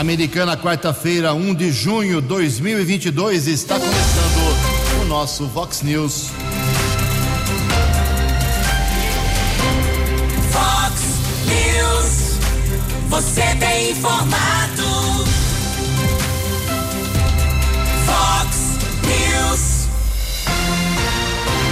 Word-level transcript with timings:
Americana, 0.00 0.56
quarta-feira, 0.56 1.34
1 1.34 1.54
de 1.54 1.70
junho 1.70 2.22
de 2.22 2.28
2022, 2.28 3.46
está 3.46 3.78
começando 3.78 5.02
o 5.02 5.04
nosso 5.04 5.46
Vox 5.46 5.82
News. 5.82 6.30
Vox 10.50 11.02
News, 11.44 12.38
você 13.10 13.42
tem 13.56 13.90
informado. 13.90 14.82
Vox 18.06 18.78
News. 19.04 19.88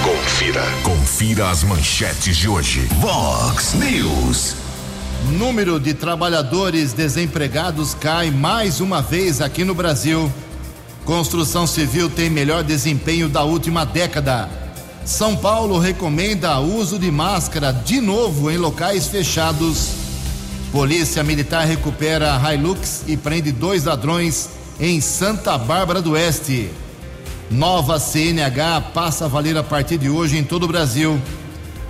Confira. 0.05 0.65
Confira 0.83 1.49
as 1.49 1.65
manchetes 1.65 2.37
de 2.37 2.47
hoje. 2.47 2.87
Vox 3.01 3.73
News. 3.73 4.68
Número 5.27 5.81
de 5.81 5.95
trabalhadores 5.95 6.93
desempregados 6.93 7.93
cai 7.93 8.31
mais 8.31 8.81
uma 8.81 9.03
vez 9.03 9.41
aqui 9.41 9.65
no 9.65 9.75
Brasil. 9.75 10.33
Construção 11.05 11.67
civil 11.67 12.09
tem 12.09 12.31
melhor 12.31 12.63
desempenho 12.63 13.29
da 13.29 13.43
última 13.43 13.85
década. 13.85 14.49
São 15.05 15.37
Paulo 15.37 15.79
recomenda 15.79 16.61
uso 16.61 16.99
de 16.99 17.11
máscara 17.11 17.73
de 17.73 18.01
novo 18.01 18.51
em 18.51 18.57
locais 18.57 19.09
fechados. 19.09 19.91
Polícia 20.71 21.25
Militar 21.25 21.67
recupera 21.67 22.41
Hilux 22.53 23.03
e 23.07 23.17
prende 23.17 23.51
dois 23.51 23.85
ladrões 23.85 24.49
em 24.79 25.01
Santa 25.01 25.59
Bárbara 25.59 26.01
do 26.01 26.13
Oeste. 26.13 26.71
Nova 27.51 27.99
CNH 27.99 28.93
passa 28.95 29.25
a 29.25 29.29
valer 29.29 29.57
a 29.57 29.65
partir 29.65 29.99
de 29.99 30.09
hoje 30.09 30.39
em 30.39 30.45
todo 30.45 30.63
o 30.63 30.69
Brasil. 30.69 31.21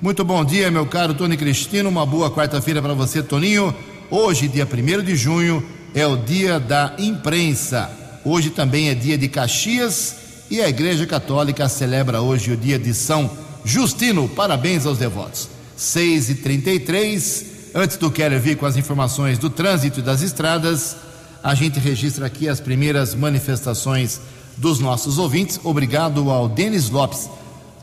Muito 0.00 0.24
bom 0.24 0.42
dia, 0.44 0.70
meu 0.70 0.86
caro 0.86 1.14
Tony 1.14 1.36
Cristino. 1.36 1.88
Uma 1.88 2.04
boa 2.04 2.28
quarta-feira 2.28 2.82
para 2.82 2.94
você, 2.94 3.22
Toninho. 3.22 3.72
Hoje, 4.10 4.48
dia 4.48 4.66
1 4.66 5.04
de 5.04 5.14
junho, 5.14 5.64
é 5.94 6.04
o 6.04 6.16
dia 6.16 6.58
da 6.58 6.96
imprensa. 6.98 7.88
Hoje 8.24 8.50
também 8.50 8.88
é 8.88 8.94
dia 8.94 9.16
de 9.16 9.28
Caxias 9.28 10.16
e 10.50 10.60
a 10.60 10.68
Igreja 10.68 11.06
Católica 11.06 11.68
celebra 11.68 12.20
hoje 12.20 12.50
o 12.50 12.56
dia 12.56 12.76
de 12.78 12.92
São 12.92 13.30
Justino. 13.64 14.28
Parabéns 14.28 14.84
aos 14.86 14.98
devotos. 14.98 15.61
6 15.82 16.30
e 16.30 16.34
33 16.36 17.52
Antes 17.74 17.96
do 17.96 18.10
Keller 18.10 18.38
vir 18.38 18.56
com 18.56 18.66
as 18.66 18.76
informações 18.76 19.38
do 19.38 19.48
trânsito 19.48 20.00
e 20.00 20.02
das 20.02 20.20
estradas, 20.20 20.94
a 21.42 21.54
gente 21.54 21.80
registra 21.80 22.26
aqui 22.26 22.46
as 22.46 22.60
primeiras 22.60 23.14
manifestações 23.14 24.20
dos 24.58 24.78
nossos 24.78 25.16
ouvintes. 25.16 25.58
Obrigado 25.64 26.30
ao 26.30 26.50
Denis 26.50 26.90
Lopes. 26.90 27.30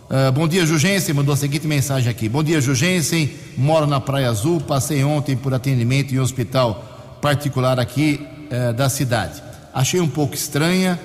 Uh, 0.10 0.32
bom 0.32 0.48
dia, 0.48 0.64
Jugensen. 0.64 1.16
Mandou 1.16 1.34
a 1.34 1.38
seguinte 1.38 1.66
mensagem 1.66 2.08
aqui. 2.08 2.30
Bom 2.30 2.44
dia, 2.44 2.62
Jugensen. 2.62 3.34
Moro 3.58 3.88
na 3.88 4.00
Praia 4.00 4.30
Azul. 4.30 4.62
Passei 4.62 5.04
ontem 5.04 5.36
por 5.36 5.56
atendimento 5.56 6.14
em 6.14 6.20
um 6.20 6.22
hospital 6.22 7.18
particular 7.20 7.80
aqui 7.80 8.28
uh, 8.52 8.72
da 8.74 8.90
cidade. 8.90 9.42
Achei 9.74 10.00
um 10.00 10.08
pouco 10.08 10.36
estranha 10.36 11.00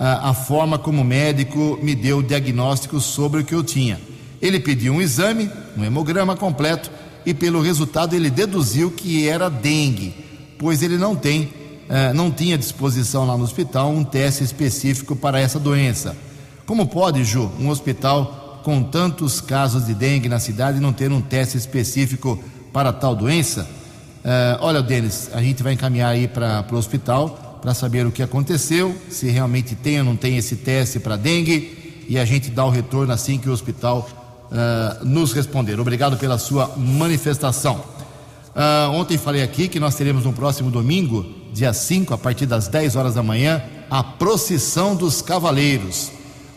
uh, 0.00 0.02
a 0.02 0.32
forma 0.32 0.78
como 0.78 1.02
o 1.02 1.04
médico 1.04 1.78
me 1.82 1.94
deu 1.94 2.18
o 2.18 2.22
diagnóstico 2.22 2.98
sobre 2.98 3.42
o 3.42 3.44
que 3.44 3.54
eu 3.54 3.62
tinha. 3.62 4.00
Ele 4.42 4.58
pediu 4.58 4.92
um 4.92 5.00
exame, 5.00 5.48
um 5.78 5.84
hemograma 5.84 6.34
completo, 6.34 6.90
e 7.24 7.32
pelo 7.32 7.62
resultado 7.62 8.16
ele 8.16 8.28
deduziu 8.28 8.90
que 8.90 9.28
era 9.28 9.48
dengue, 9.48 10.12
pois 10.58 10.82
ele 10.82 10.98
não 10.98 11.14
tem, 11.14 11.52
eh, 11.88 12.12
não 12.12 12.32
tinha 12.32 12.58
disposição 12.58 13.24
lá 13.24 13.38
no 13.38 13.44
hospital 13.44 13.92
um 13.92 14.02
teste 14.02 14.42
específico 14.42 15.14
para 15.14 15.38
essa 15.38 15.60
doença. 15.60 16.16
Como 16.66 16.88
pode, 16.88 17.22
Ju, 17.22 17.50
um 17.60 17.68
hospital 17.68 18.60
com 18.64 18.82
tantos 18.82 19.40
casos 19.40 19.86
de 19.86 19.94
dengue 19.94 20.28
na 20.28 20.40
cidade 20.40 20.80
não 20.80 20.92
ter 20.92 21.12
um 21.12 21.20
teste 21.20 21.56
específico 21.56 22.42
para 22.72 22.92
tal 22.92 23.14
doença? 23.14 23.68
Eh, 24.24 24.58
olha, 24.60 24.82
Denis, 24.82 25.30
a 25.32 25.40
gente 25.40 25.62
vai 25.62 25.74
encaminhar 25.74 26.10
aí 26.10 26.26
para 26.26 26.66
o 26.72 26.76
hospital 26.76 27.60
para 27.62 27.74
saber 27.74 28.04
o 28.04 28.10
que 28.10 28.24
aconteceu, 28.24 28.96
se 29.08 29.28
realmente 29.28 29.76
tem 29.76 30.00
ou 30.00 30.04
não 30.04 30.16
tem 30.16 30.36
esse 30.36 30.56
teste 30.56 30.98
para 30.98 31.14
dengue, 31.14 32.04
e 32.08 32.18
a 32.18 32.24
gente 32.24 32.50
dá 32.50 32.64
o 32.64 32.70
retorno 32.70 33.12
assim 33.12 33.38
que 33.38 33.48
o 33.48 33.52
hospital 33.52 34.08
uh, 34.52 35.04
nos 35.04 35.32
responder. 35.32 35.80
Obrigado 35.80 36.16
pela 36.16 36.38
sua 36.38 36.72
manifestação. 36.76 37.76
Uh, 38.54 38.92
ontem 38.92 39.16
falei 39.16 39.42
aqui 39.42 39.66
que 39.66 39.80
nós 39.80 39.94
teremos 39.94 40.24
no 40.24 40.32
próximo 40.32 40.70
domingo, 40.70 41.24
dia 41.52 41.72
5, 41.72 42.12
a 42.12 42.18
partir 42.18 42.44
das 42.44 42.68
10 42.68 42.96
horas 42.96 43.14
da 43.14 43.22
manhã, 43.22 43.62
a 43.90 44.02
Procissão 44.04 44.94
dos 44.94 45.22
Cavaleiros, 45.22 46.10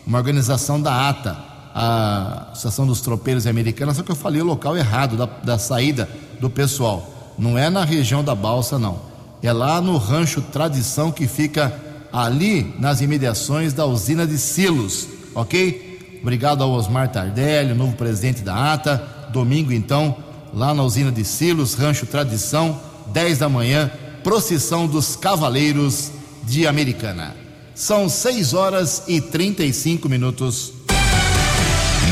uma 0.06 0.18
organização 0.18 0.80
da 0.80 1.08
ATA, 1.08 1.36
a 1.74 2.48
Associação 2.52 2.86
dos 2.86 3.00
Tropeiros 3.00 3.46
Americanos, 3.46 3.96
só 3.96 4.02
que 4.02 4.10
eu 4.10 4.16
falei 4.16 4.40
o 4.40 4.44
local 4.44 4.76
errado 4.76 5.16
da, 5.16 5.26
da 5.26 5.58
saída 5.58 6.08
do 6.40 6.48
pessoal. 6.50 7.34
Não 7.38 7.58
é 7.58 7.68
na 7.68 7.84
região 7.84 8.22
da 8.22 8.34
Balsa, 8.34 8.78
não. 8.78 9.00
É 9.42 9.52
lá 9.52 9.80
no 9.80 9.96
Rancho 9.96 10.40
Tradição, 10.40 11.12
que 11.12 11.26
fica 11.26 11.78
ali 12.12 12.74
nas 12.78 13.00
imediações 13.00 13.72
da 13.72 13.84
usina 13.84 14.26
de 14.26 14.38
Silos, 14.38 15.06
ok? 15.34 15.85
Obrigado 16.26 16.64
ao 16.64 16.72
Osmar 16.72 17.08
Tardelli, 17.08 17.72
novo 17.72 17.92
presidente 17.92 18.42
da 18.42 18.72
ATA. 18.72 19.28
Domingo, 19.32 19.72
então, 19.72 20.16
lá 20.52 20.74
na 20.74 20.82
usina 20.82 21.12
de 21.12 21.24
Silos, 21.24 21.74
Rancho 21.74 22.04
Tradição, 22.04 22.80
10 23.12 23.38
da 23.38 23.48
manhã, 23.48 23.88
procissão 24.24 24.88
dos 24.88 25.14
Cavaleiros 25.14 26.10
de 26.42 26.66
Americana. 26.66 27.36
São 27.76 28.08
6 28.08 28.54
horas 28.54 29.04
e 29.06 29.20
35 29.20 30.08
minutos. 30.08 30.72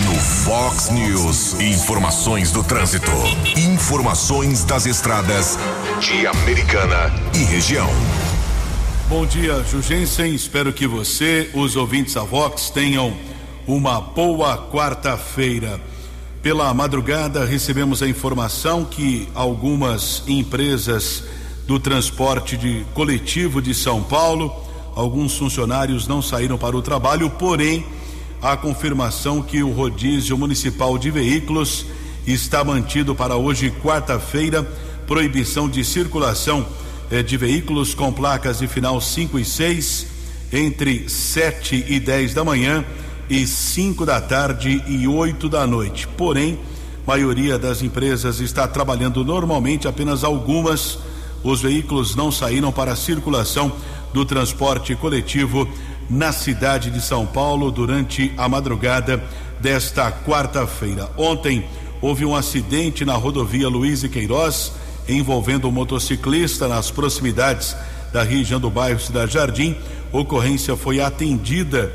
No 0.06 0.14
Fox 0.14 0.90
News, 0.90 1.60
informações 1.60 2.52
do 2.52 2.62
trânsito. 2.62 3.10
Informações 3.56 4.62
das 4.62 4.86
estradas 4.86 5.58
de 5.98 6.24
Americana 6.24 7.12
e 7.34 7.38
região. 7.38 7.90
Bom 9.08 9.26
dia, 9.26 9.64
Jugensen. 9.64 10.32
Espero 10.32 10.72
que 10.72 10.86
você, 10.86 11.50
os 11.52 11.74
ouvintes 11.74 12.14
da 12.14 12.22
Vox, 12.22 12.70
tenham 12.70 13.12
uma 13.66 14.00
boa 14.00 14.68
quarta-feira. 14.70 15.80
Pela 16.42 16.72
madrugada, 16.74 17.44
recebemos 17.44 18.02
a 18.02 18.08
informação 18.08 18.84
que 18.84 19.28
algumas 19.34 20.22
empresas 20.26 21.24
do 21.66 21.80
transporte 21.80 22.56
de 22.56 22.84
coletivo 22.92 23.62
de 23.62 23.74
São 23.74 24.02
Paulo, 24.02 24.54
alguns 24.94 25.36
funcionários 25.36 26.06
não 26.06 26.20
saíram 26.20 26.58
para 26.58 26.76
o 26.76 26.82
trabalho, 26.82 27.30
porém, 27.30 27.86
a 28.42 28.56
confirmação 28.56 29.40
que 29.40 29.62
o 29.62 29.72
rodízio 29.72 30.36
municipal 30.36 30.98
de 30.98 31.10
veículos 31.10 31.86
está 32.26 32.62
mantido 32.62 33.14
para 33.14 33.36
hoje, 33.36 33.72
quarta-feira, 33.82 34.62
proibição 35.06 35.68
de 35.68 35.82
circulação 35.82 36.66
eh, 37.10 37.22
de 37.22 37.38
veículos 37.38 37.94
com 37.94 38.12
placas 38.12 38.58
de 38.58 38.68
final 38.68 39.00
5 39.00 39.38
e 39.38 39.44
6 39.44 40.06
entre 40.52 41.08
7 41.08 41.86
e 41.88 41.98
10 41.98 42.34
da 42.34 42.44
manhã 42.44 42.84
e 43.28 43.46
5 43.46 44.04
da 44.04 44.20
tarde 44.20 44.82
e 44.86 45.06
8 45.06 45.48
da 45.48 45.66
noite. 45.66 46.06
Porém, 46.08 46.58
maioria 47.06 47.58
das 47.58 47.82
empresas 47.82 48.40
está 48.40 48.66
trabalhando 48.66 49.24
normalmente, 49.24 49.88
apenas 49.88 50.24
algumas 50.24 50.98
os 51.42 51.60
veículos 51.60 52.16
não 52.16 52.32
saíram 52.32 52.72
para 52.72 52.92
a 52.92 52.96
circulação 52.96 53.70
do 54.14 54.24
transporte 54.24 54.94
coletivo 54.96 55.68
na 56.08 56.32
cidade 56.32 56.90
de 56.90 57.00
São 57.00 57.26
Paulo 57.26 57.70
durante 57.70 58.32
a 58.36 58.48
madrugada 58.48 59.22
desta 59.60 60.10
quarta-feira. 60.10 61.10
Ontem 61.18 61.66
houve 62.00 62.24
um 62.24 62.34
acidente 62.34 63.04
na 63.04 63.14
rodovia 63.14 63.68
Luiz 63.68 64.02
e 64.02 64.08
Queiroz 64.08 64.72
envolvendo 65.08 65.68
um 65.68 65.70
motociclista 65.70 66.66
nas 66.66 66.90
proximidades 66.90 67.76
da 68.12 68.22
região 68.22 68.58
do 68.58 68.70
bairro 68.70 69.00
Cidade 69.00 69.34
Jardim. 69.34 69.76
Ocorrência 70.12 70.76
foi 70.76 71.00
atendida 71.00 71.92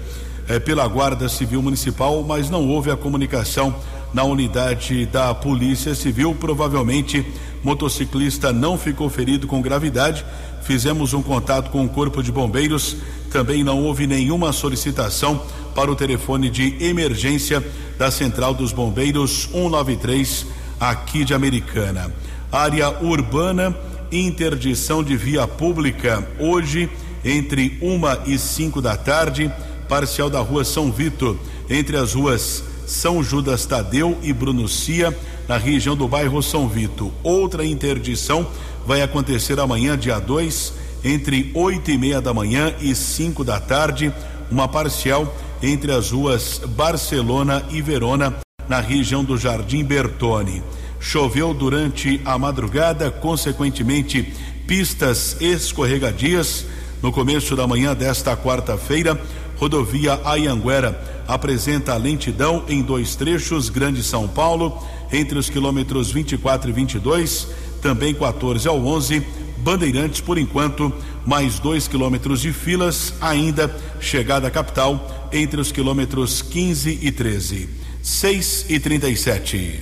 eh, 0.50 0.60
pela 0.60 0.88
Guarda 0.88 1.30
Civil 1.30 1.62
Municipal, 1.62 2.24
mas 2.28 2.50
não 2.50 2.68
houve 2.68 2.90
a 2.90 2.98
comunicação 2.98 3.74
na 4.13 4.24
unidade 4.24 5.06
da 5.06 5.34
Polícia 5.34 5.94
Civil. 5.94 6.36
Provavelmente, 6.38 7.25
motociclista 7.63 8.51
não 8.51 8.78
ficou 8.78 9.10
ferido 9.10 9.48
com 9.48 9.62
gravidade. 9.62 10.25
Fizemos 10.63 11.13
um 11.13 11.22
contato 11.22 11.69
com 11.69 11.86
o 11.86 11.90
Corpo 11.90 12.24
de 12.24 12.31
Bombeiros. 12.31 12.98
Também 13.31 13.63
não 13.63 13.84
houve 13.84 14.07
nenhuma 14.07 14.51
solicitação 14.51 15.42
para 15.75 15.92
o 15.92 15.96
telefone 15.96 16.50
de 16.50 16.84
emergência 16.84 17.63
da 17.98 18.10
Central 18.10 18.54
dos 18.54 18.72
Bombeiros 18.72 19.50
193 19.52 20.48
aqui 20.80 21.24
de 21.24 21.34
Americana. 21.34 22.12
Área 22.52 22.90
urbana, 23.04 23.75
interdição 24.12 25.04
de 25.04 25.16
via 25.16 25.48
pública 25.48 26.28
hoje 26.40 26.90
entre 27.24 27.78
uma 27.81 28.24
e 28.25 28.38
cinco 28.38 28.81
da 28.81 28.95
tarde, 28.95 29.52
parcial 29.90 30.30
da 30.30 30.40
rua 30.40 30.64
São 30.64 30.92
Vito, 30.92 31.38
entre 31.68 31.98
as 31.98 32.14
ruas 32.14 32.64
São 32.86 33.24
Judas 33.24 33.66
Tadeu 33.66 34.18
e 34.22 34.32
Bruno 34.32 34.68
Cia, 34.68 35.14
na 35.48 35.58
região 35.58 35.98
do 35.98 36.08
bairro 36.08 36.42
São 36.44 36.70
Vito. 36.70 37.12
Outra 37.24 37.66
interdição 37.66 38.48
vai 38.86 39.02
acontecer 39.02 39.60
amanhã, 39.60 39.98
dia 39.98 40.20
2, 40.20 40.74
entre 41.04 41.52
oito 41.54 41.90
e 41.90 41.98
meia 41.98 42.22
da 42.22 42.34
manhã 42.34 42.74
e 42.80 42.94
cinco 42.94 43.44
da 43.44 43.60
tarde, 43.60 44.14
uma 44.52 44.68
parcial 44.68 45.34
entre 45.62 45.92
as 45.92 46.12
ruas 46.12 46.62
Barcelona 46.66 47.66
e 47.72 47.82
Verona, 47.82 48.36
na 48.68 48.80
região 48.80 49.24
do 49.24 49.38
Jardim 49.38 49.84
Bertone. 49.84 50.62
Choveu 51.00 51.54
durante 51.54 52.22
a 52.26 52.38
madrugada, 52.38 53.10
consequentemente, 53.10 54.34
pistas 54.68 55.38
escorregadias. 55.40 56.66
No 57.02 57.12
começo 57.12 57.56
da 57.56 57.66
manhã 57.66 57.96
desta 57.96 58.36
quarta-feira, 58.36 59.20
rodovia 59.60 60.20
Ayanguera 60.24 61.24
apresenta 61.28 61.96
lentidão 61.98 62.64
em 62.68 62.82
dois 62.82 63.16
trechos, 63.16 63.70
Grande 63.70 64.02
São 64.02 64.28
Paulo, 64.28 64.84
entre 65.12 65.38
os 65.38 65.48
quilômetros 65.50 66.10
24 66.12 66.70
e 66.70 66.74
22, 66.74 67.48
também 67.82 68.16
14 68.16 68.68
ao 68.68 68.84
11, 68.84 69.24
Bandeirantes, 69.58 70.22
por 70.22 70.38
enquanto, 70.38 70.94
mais 71.26 71.60
dois 71.60 71.86
quilômetros 71.88 72.42
de 72.42 72.54
filas, 72.54 73.14
ainda 73.20 73.76
chegada 74.00 74.48
à 74.48 74.52
capital, 74.52 75.30
entre 75.32 75.60
os 75.60 75.72
quilômetros 75.72 76.42
15 76.42 77.00
e 77.02 77.12
13. 77.12 77.70
6 78.02 78.66
e 78.70 78.80
37. 78.80 79.82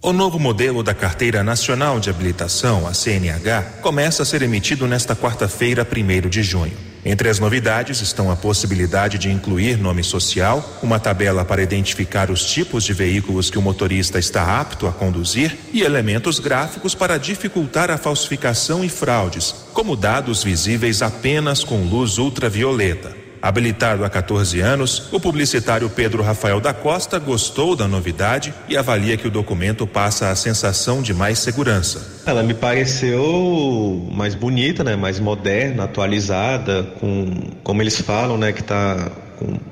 O 0.00 0.14
novo 0.14 0.38
modelo 0.38 0.82
da 0.82 0.94
Carteira 0.94 1.44
Nacional 1.44 2.00
de 2.00 2.08
Habilitação, 2.08 2.88
a 2.88 2.94
CNH, 2.94 3.80
começa 3.82 4.22
a 4.22 4.26
ser 4.26 4.40
emitido 4.40 4.86
nesta 4.86 5.14
quarta-feira, 5.14 5.86
1 5.86 6.30
de 6.30 6.42
junho. 6.42 6.83
Entre 7.04 7.28
as 7.28 7.38
novidades 7.38 8.00
estão 8.00 8.30
a 8.30 8.36
possibilidade 8.36 9.18
de 9.18 9.30
incluir 9.30 9.76
nome 9.76 10.02
social, 10.02 10.78
uma 10.82 10.98
tabela 10.98 11.44
para 11.44 11.62
identificar 11.62 12.30
os 12.30 12.44
tipos 12.44 12.82
de 12.82 12.94
veículos 12.94 13.50
que 13.50 13.58
o 13.58 13.62
motorista 13.62 14.18
está 14.18 14.58
apto 14.58 14.86
a 14.86 14.92
conduzir 14.92 15.54
e 15.72 15.82
elementos 15.82 16.38
gráficos 16.38 16.94
para 16.94 17.18
dificultar 17.18 17.90
a 17.90 17.98
falsificação 17.98 18.82
e 18.82 18.88
fraudes, 18.88 19.54
como 19.74 19.96
dados 19.96 20.42
visíveis 20.42 21.02
apenas 21.02 21.62
com 21.62 21.84
luz 21.84 22.16
ultravioleta. 22.16 23.23
Habilitado 23.44 24.06
há 24.06 24.08
14 24.08 24.58
anos, 24.62 25.12
o 25.12 25.20
publicitário 25.20 25.90
Pedro 25.90 26.22
Rafael 26.22 26.62
da 26.62 26.72
Costa 26.72 27.18
gostou 27.18 27.76
da 27.76 27.86
novidade 27.86 28.54
e 28.70 28.74
avalia 28.74 29.18
que 29.18 29.28
o 29.28 29.30
documento 29.30 29.86
passa 29.86 30.30
a 30.30 30.34
sensação 30.34 31.02
de 31.02 31.12
mais 31.12 31.40
segurança. 31.40 32.22
Ela 32.24 32.42
me 32.42 32.54
pareceu 32.54 34.08
mais 34.10 34.34
bonita, 34.34 34.82
né? 34.82 34.96
Mais 34.96 35.20
moderna, 35.20 35.84
atualizada, 35.84 36.84
com 36.98 37.50
como 37.62 37.82
eles 37.82 38.00
falam, 38.00 38.38
né? 38.38 38.50
Que 38.50 38.62
tá 38.62 39.10
com- 39.10 39.23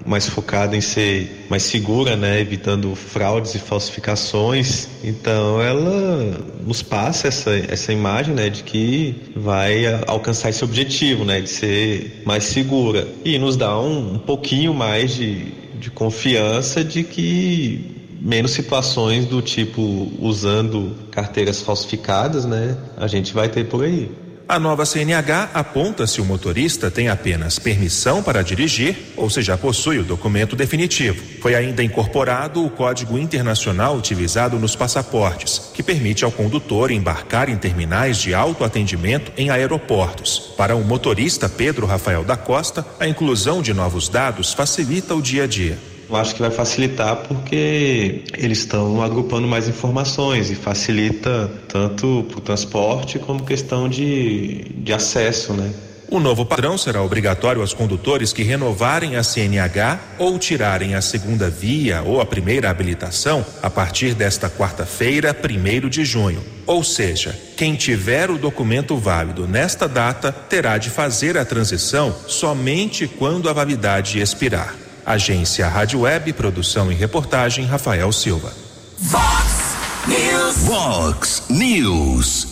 mais 0.05 0.29
focada 0.29 0.77
em 0.77 0.81
ser 0.81 1.47
mais 1.49 1.63
segura, 1.63 2.17
né? 2.17 2.41
Evitando 2.41 2.95
fraudes 2.95 3.55
e 3.55 3.59
falsificações. 3.59 4.89
Então 5.03 5.61
ela 5.61 6.39
nos 6.65 6.83
passa 6.83 7.29
essa, 7.29 7.51
essa 7.51 7.93
imagem, 7.93 8.35
né? 8.35 8.51
De 8.51 8.63
que 8.63 9.33
vai 9.37 9.85
alcançar 10.07 10.51
esse 10.51 10.65
objetivo, 10.65 11.25
né? 11.25 11.41
De 11.41 11.49
ser 11.49 12.23
mais 12.25 12.45
segura. 12.45 13.07
E 13.25 13.39
nos 13.39 13.57
dá 13.57 13.79
um, 13.79 14.15
um 14.15 14.19
pouquinho 14.19 14.75
mais 14.75 15.15
de, 15.15 15.53
de 15.79 15.91
confiança 15.91 16.85
de 16.85 17.03
que 17.03 18.03
menos 18.21 18.53
situações 18.53 19.27
do 19.27 19.43
tipo 19.43 20.13
usando 20.21 20.93
carteiras 21.11 21.61
falsificadas, 21.61 22.45
né? 22.45 22.77
A 22.97 23.07
gente 23.07 23.35
vai 23.35 23.49
ter 23.49 23.65
por 23.65 23.85
aí. 23.85 24.11
A 24.53 24.59
nova 24.59 24.85
CNH 24.85 25.49
aponta 25.55 26.07
se 26.07 26.21
o 26.21 26.27
motorista 26.27 26.91
tem 26.91 27.09
apenas 27.09 27.59
permissão 27.59 28.23
para 28.23 28.45
dirigir 28.45 29.15
ou 29.17 29.31
se 29.31 29.41
já 29.41 29.57
possui 29.57 29.99
o 29.99 30.05
documento 30.05 30.55
definitivo. 30.55 31.25
Foi 31.41 31.55
ainda 31.55 31.83
incorporado 31.83 32.63
o 32.63 32.69
código 32.69 33.17
internacional 33.17 33.97
utilizado 33.97 34.59
nos 34.59 34.77
passaportes, 34.77 35.71
que 35.73 35.83
permite 35.83 36.23
ao 36.23 36.31
condutor 36.31 36.91
embarcar 36.91 37.49
em 37.49 37.57
terminais 37.57 38.19
de 38.19 38.35
autoatendimento 38.35 39.33
em 39.39 39.49
aeroportos. 39.49 40.53
Para 40.55 40.77
o 40.77 40.85
motorista 40.85 41.49
Pedro 41.49 41.87
Rafael 41.87 42.23
da 42.23 42.37
Costa, 42.37 42.85
a 43.01 43.09
inclusão 43.09 43.63
de 43.63 43.73
novos 43.73 44.07
dados 44.07 44.53
facilita 44.53 45.15
o 45.15 45.23
dia 45.23 45.45
a 45.45 45.47
dia. 45.47 45.92
Eu 46.13 46.19
acho 46.19 46.35
que 46.35 46.43
vai 46.43 46.51
facilitar 46.51 47.17
porque 47.27 48.23
eles 48.37 48.59
estão 48.59 49.01
agrupando 49.01 49.49
mais 49.49 49.67
informações 49.67 50.51
e 50.51 50.55
facilita 50.55 51.51
tanto 51.67 52.27
para 52.29 52.39
o 52.39 52.41
transporte 52.43 53.19
como 53.19 53.43
questão 53.45 53.89
de, 53.89 54.63
de 54.77 54.93
acesso, 54.93 55.55
né? 55.55 55.73
O 56.11 56.21
novo 56.21 56.45
padrão 56.45 56.77
será 56.77 57.01
obrigatório 57.01 57.63
aos 57.63 57.73
condutores 57.73 58.31
que 58.31 58.43
renovarem 58.43 59.17
a 59.17 59.23
CNH 59.23 59.99
ou 60.19 60.39
tirarem 60.39 60.95
a 60.95 61.01
segunda 61.01 61.49
via 61.49 62.03
ou 62.03 62.21
a 62.21 62.27
primeira 62.27 62.69
habilitação 62.69 63.43
a 63.63 63.71
partir 63.71 64.13
desta 64.13 64.51
quarta-feira, 64.51 65.35
1 65.35 65.89
de 65.89 66.05
junho. 66.05 66.45
Ou 66.67 66.85
seja, 66.85 67.35
quem 67.57 67.75
tiver 67.75 68.31
o 68.31 68.37
documento 68.37 68.99
válido 68.99 69.49
nesta 69.49 69.89
data 69.89 70.31
terá 70.31 70.77
de 70.77 70.91
fazer 70.91 71.39
a 71.39 71.45
transição 71.47 72.15
somente 72.29 73.09
quando 73.09 73.49
a 73.49 73.55
validade 73.55 74.21
expirar. 74.21 74.82
Agência 75.05 75.69
Rádio 75.69 75.99
Web, 76.01 76.33
produção 76.33 76.93
e 76.93 76.95
reportagem 76.95 77.65
Rafael 77.65 78.13
Silva. 78.13 78.53
Vox 78.99 79.75
News. 80.07 80.57
Vox 80.59 81.43
News. 81.49 82.47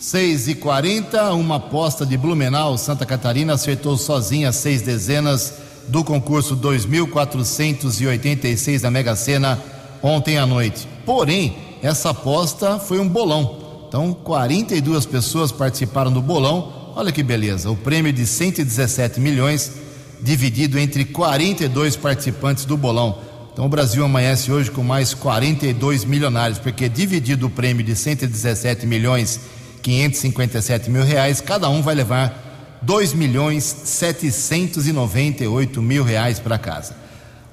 6 0.00 0.48
e 0.48 0.54
40 0.54 1.32
uma 1.32 1.56
aposta 1.56 2.04
de 2.06 2.16
Blumenau, 2.16 2.78
Santa 2.78 3.04
Catarina, 3.04 3.54
acertou 3.54 3.96
sozinha 3.96 4.52
seis 4.52 4.82
dezenas 4.82 5.54
do 5.88 6.04
concurso 6.04 6.56
2.486 6.56 8.82
da 8.82 8.90
Mega 8.90 9.16
Sena 9.16 9.58
ontem 10.02 10.38
à 10.38 10.46
noite. 10.46 10.86
Porém, 11.04 11.56
essa 11.82 12.10
aposta 12.10 12.78
foi 12.78 13.00
um 13.00 13.08
bolão. 13.08 13.58
Então, 13.88 14.12
42 14.12 15.06
pessoas 15.06 15.50
participaram 15.50 16.12
do 16.12 16.20
bolão. 16.20 16.92
Olha 16.94 17.10
que 17.10 17.22
beleza, 17.22 17.70
o 17.70 17.76
prêmio 17.76 18.12
de 18.12 18.26
117 18.26 19.18
milhões 19.18 19.85
dividido 20.20 20.78
entre 20.78 21.04
42 21.04 21.96
participantes 21.96 22.64
do 22.64 22.76
bolão. 22.76 23.18
Então 23.52 23.66
o 23.66 23.68
Brasil 23.68 24.04
amanhece 24.04 24.52
hoje 24.52 24.70
com 24.70 24.82
mais 24.82 25.14
42 25.14 26.04
milionários, 26.04 26.58
porque 26.58 26.88
dividido 26.88 27.46
o 27.46 27.50
prêmio 27.50 27.84
de 27.84 27.96
117 27.96 28.86
milhões 28.86 29.40
557 29.82 30.90
mil 30.90 31.04
reais, 31.04 31.40
cada 31.40 31.68
um 31.68 31.80
vai 31.80 31.94
levar 31.94 32.78
2 32.82 33.14
milhões 33.14 33.64
798 33.64 35.80
mil 35.80 36.02
reais 36.02 36.38
para 36.38 36.58
casa. 36.58 36.94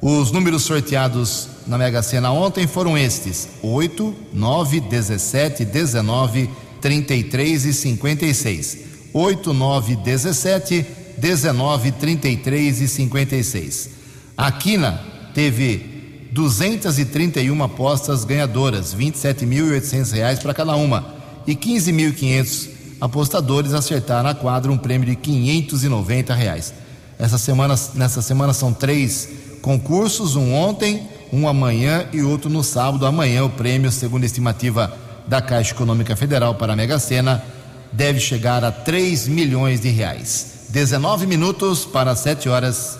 Os 0.01 0.31
números 0.31 0.63
sorteados 0.63 1.47
na 1.65 1.77
Mega 1.77 2.01
Sena 2.01 2.29
ontem 2.31 2.67
foram 2.67 2.97
estes: 2.97 3.47
8, 3.61 4.13
9, 4.33 4.81
17, 4.81 5.63
19, 5.63 6.49
33 6.81 7.65
e 7.65 7.73
56. 7.73 8.77
8, 9.13 9.53
9, 9.53 9.95
17, 9.95 10.85
19, 11.17 11.91
33 11.93 12.81
e 12.81 12.87
56. 12.87 13.89
A 14.37 14.51
Quina 14.51 14.99
teve 15.33 16.29
231 16.31 17.63
apostas 17.63 18.25
ganhadoras, 18.25 18.93
R$ 18.93 19.05
27.800 19.05 20.41
para 20.41 20.53
cada 20.53 20.75
uma, 20.75 21.05
e 21.45 21.55
15.500 21.55 22.69
apostadores 22.99 23.73
acertaram 23.73 24.23
na 24.23 24.33
quadra 24.33 24.71
um 24.71 24.77
prêmio 24.77 25.07
de 25.07 25.15
590 25.15 26.33
reais. 26.33 26.73
Essa 27.19 27.37
semana, 27.37 27.75
nessa 27.95 28.21
semana 28.21 28.53
são 28.53 28.73
três 28.73 29.29
concursos, 29.61 30.35
um 30.35 30.53
ontem, 30.53 31.07
um 31.31 31.47
amanhã 31.47 32.07
e 32.11 32.21
outro 32.21 32.49
no 32.49 32.63
sábado. 32.63 33.05
Amanhã 33.05 33.43
o 33.43 33.49
prêmio, 33.49 33.91
segundo 33.91 34.23
a 34.23 34.25
estimativa 34.25 34.97
da 35.27 35.41
Caixa 35.41 35.73
Econômica 35.73 36.15
Federal 36.15 36.55
para 36.55 36.73
a 36.73 36.75
Mega 36.75 36.97
Sena, 36.97 37.43
deve 37.91 38.19
chegar 38.19 38.63
a 38.63 38.71
3 38.71 39.27
milhões 39.27 39.79
de 39.81 39.89
reais. 39.89 40.52
19 40.73 41.27
minutos 41.27 41.85
para 41.85 42.15
7 42.15 42.49
horas. 42.49 42.97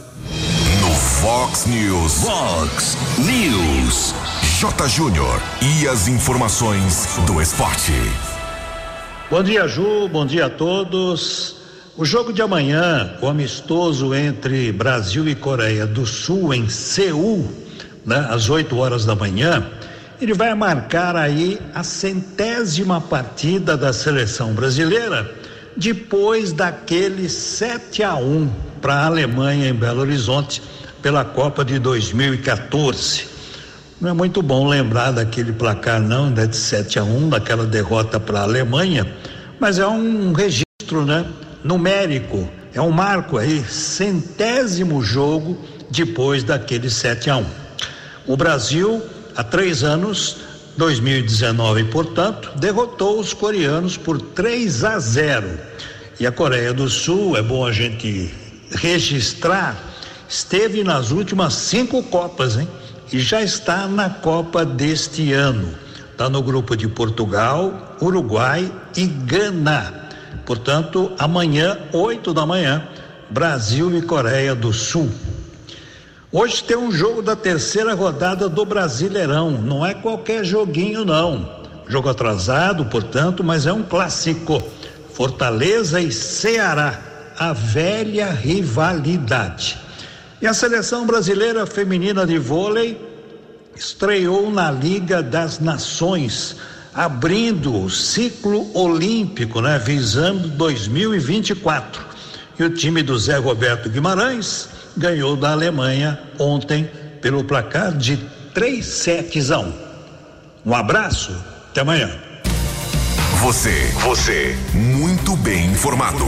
No 0.79 0.91
Fox 0.91 1.65
News. 1.65 2.21
Fox 2.21 2.95
News. 3.17 4.13
J. 4.59 4.87
Júnior. 4.87 5.41
E 5.59 5.87
as 5.87 6.07
informações 6.07 7.17
do 7.25 7.41
esporte. 7.41 7.91
Bom 9.27 9.41
dia, 9.41 9.67
Ju. 9.67 10.07
Bom 10.07 10.23
dia 10.23 10.45
a 10.45 10.49
todos. 10.51 11.55
O 11.97 12.05
jogo 12.05 12.31
de 12.31 12.43
amanhã, 12.43 13.17
o 13.19 13.27
amistoso 13.27 14.13
entre 14.13 14.71
Brasil 14.71 15.27
e 15.27 15.33
Coreia 15.33 15.87
do 15.87 16.05
Sul 16.05 16.53
em 16.53 16.69
Seul, 16.69 17.51
né, 18.05 18.27
às 18.29 18.51
8 18.51 18.77
horas 18.77 19.03
da 19.03 19.15
manhã, 19.15 19.67
ele 20.21 20.35
vai 20.35 20.53
marcar 20.53 21.15
aí 21.15 21.59
a 21.73 21.83
centésima 21.83 23.01
partida 23.01 23.75
da 23.75 23.91
seleção 23.91 24.53
brasileira 24.53 25.41
depois 25.75 26.51
daquele 26.53 27.29
7 27.29 28.03
a 28.03 28.15
1 28.15 28.49
para 28.81 28.95
a 28.95 29.05
Alemanha 29.05 29.69
em 29.69 29.73
Belo 29.73 30.01
Horizonte 30.01 30.61
pela 31.01 31.25
Copa 31.25 31.65
de 31.65 31.79
2014. 31.79 33.27
Não 33.99 34.09
é 34.09 34.13
muito 34.13 34.41
bom 34.41 34.67
lembrar 34.67 35.11
daquele 35.11 35.53
placar 35.53 36.01
não, 36.01 36.29
né, 36.29 36.45
de 36.45 36.57
7 36.57 36.99
a 36.99 37.03
1, 37.03 37.29
daquela 37.29 37.65
derrota 37.65 38.19
para 38.19 38.39
a 38.39 38.43
Alemanha, 38.43 39.11
mas 39.59 39.79
é 39.79 39.87
um 39.87 40.33
registro, 40.33 41.05
né, 41.05 41.25
numérico, 41.63 42.49
é 42.73 42.81
um 42.81 42.91
marco 42.91 43.37
aí, 43.37 43.63
centésimo 43.63 45.01
jogo 45.01 45.57
depois 45.89 46.43
daquele 46.43 46.89
7 46.89 47.29
a 47.29 47.37
1. 47.37 47.45
O 48.27 48.35
Brasil, 48.35 49.01
há 49.35 49.43
três 49.43 49.83
anos, 49.83 50.37
2019, 50.77 51.85
portanto, 51.85 52.51
derrotou 52.57 53.19
os 53.19 53.33
coreanos 53.33 53.97
por 53.97 54.19
3 54.19 54.83
a 54.83 54.99
0. 54.99 55.59
E 56.19 56.27
a 56.27 56.31
Coreia 56.31 56.73
do 56.73 56.89
Sul, 56.89 57.37
é 57.37 57.41
bom 57.41 57.65
a 57.65 57.71
gente 57.71 58.33
registrar, 58.71 59.77
esteve 60.27 60.83
nas 60.83 61.11
últimas 61.11 61.53
cinco 61.53 62.01
Copas, 62.03 62.57
hein? 62.57 62.67
E 63.11 63.19
já 63.19 63.41
está 63.41 63.87
na 63.87 64.09
Copa 64.09 64.65
deste 64.65 65.33
ano. 65.33 65.73
Está 66.11 66.29
no 66.29 66.41
grupo 66.41 66.75
de 66.75 66.87
Portugal, 66.87 67.95
Uruguai 68.01 68.71
e 68.95 69.05
Gana. 69.05 70.09
Portanto, 70.45 71.11
amanhã, 71.17 71.77
8 71.91 72.33
da 72.33 72.45
manhã, 72.45 72.87
Brasil 73.29 73.95
e 73.97 74.01
Coreia 74.01 74.55
do 74.55 74.73
Sul. 74.73 75.09
Hoje 76.35 76.63
tem 76.63 76.75
um 76.75 76.91
jogo 76.91 77.21
da 77.21 77.35
terceira 77.35 77.93
rodada 77.93 78.49
do 78.49 78.65
Brasileirão. 78.65 79.51
Não 79.51 79.85
é 79.85 79.93
qualquer 79.93 80.43
joguinho, 80.43 81.05
não. 81.05 81.47
Jogo 81.87 82.09
atrasado, 82.09 82.85
portanto, 82.85 83.43
mas 83.43 83.67
é 83.67 83.71
um 83.71 83.83
clássico. 83.83 84.59
Fortaleza 85.13 86.01
e 86.01 86.11
Ceará, 86.11 86.99
a 87.37 87.53
velha 87.53 88.31
rivalidade. 88.31 89.77
E 90.41 90.47
a 90.47 90.55
seleção 90.55 91.05
brasileira 91.05 91.67
feminina 91.67 92.25
de 92.25 92.39
vôlei 92.39 92.99
estreou 93.75 94.49
na 94.49 94.71
Liga 94.71 95.21
das 95.21 95.59
Nações, 95.59 96.55
abrindo 96.95 97.79
o 97.79 97.91
ciclo 97.91 98.75
olímpico, 98.75 99.61
né, 99.61 99.77
visando 99.77 100.47
2024. 100.47 102.03
E 102.57 102.63
o 102.63 102.71
time 102.71 103.03
do 103.03 103.19
Zé 103.19 103.37
Roberto 103.37 103.87
Guimarães 103.87 104.72
ganhou 104.95 105.35
da 105.35 105.51
Alemanha 105.51 106.19
ontem 106.39 106.89
pelo 107.21 107.43
placar 107.43 107.95
de 107.95 108.17
3 108.53 108.85
sets 108.85 109.51
a 109.51 109.59
1. 109.59 109.73
Um 110.65 110.73
abraço, 110.73 111.35
até 111.69 111.81
amanhã. 111.81 112.09
Você, 113.41 113.91
você, 114.03 114.57
muito 114.73 115.35
bem 115.37 115.65
informado. 115.65 116.25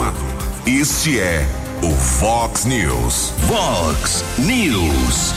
Este 0.65 1.19
é 1.19 1.48
o 1.81 1.91
Fox 1.91 2.65
News. 2.65 3.31
Fox 3.48 4.24
News. 4.39 5.34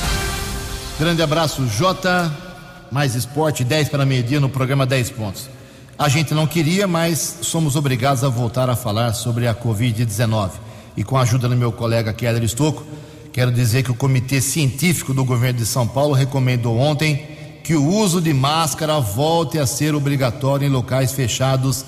Grande 0.99 1.23
abraço, 1.23 1.67
Jota. 1.69 2.33
Mais 2.91 3.15
esporte, 3.15 3.63
10 3.63 3.91
para 3.91 4.07
meio-dia 4.07 4.41
no 4.41 4.49
programa 4.49 4.87
10 4.87 5.11
pontos. 5.11 5.49
A 5.99 6.09
gente 6.09 6.33
não 6.33 6.47
queria, 6.47 6.87
mas 6.87 7.39
somos 7.43 7.77
obrigados 7.77 8.25
a 8.25 8.29
voltar 8.29 8.71
a 8.71 8.75
falar 8.75 9.13
sobre 9.13 9.47
a 9.47 9.55
Covid-19. 9.55 10.51
E 10.97 11.05
com 11.05 11.17
a 11.17 11.23
ajuda 11.23 11.49
do 11.49 11.57
meu 11.57 11.71
colega 11.71 12.13
Keller 12.13 12.43
Estocco, 12.43 12.85
quero 13.33 13.53
dizer 13.53 13.83
que 13.83 13.91
o 13.91 13.95
Comitê 13.95 14.41
Científico 14.41 15.15
do 15.15 15.25
Governo 15.25 15.59
de 15.59 15.67
São 15.67 15.87
Paulo 15.87 16.15
recomendou 16.15 16.79
ontem 16.79 17.27
que 17.63 17.75
o 17.75 17.87
uso 17.87 18.21
de 18.21 18.33
máscara 18.33 18.99
volte 18.99 19.59
a 19.59 19.67
ser 19.67 19.95
obrigatório 19.95 20.67
em 20.67 20.71
locais 20.71 21.13
fechados 21.13 21.85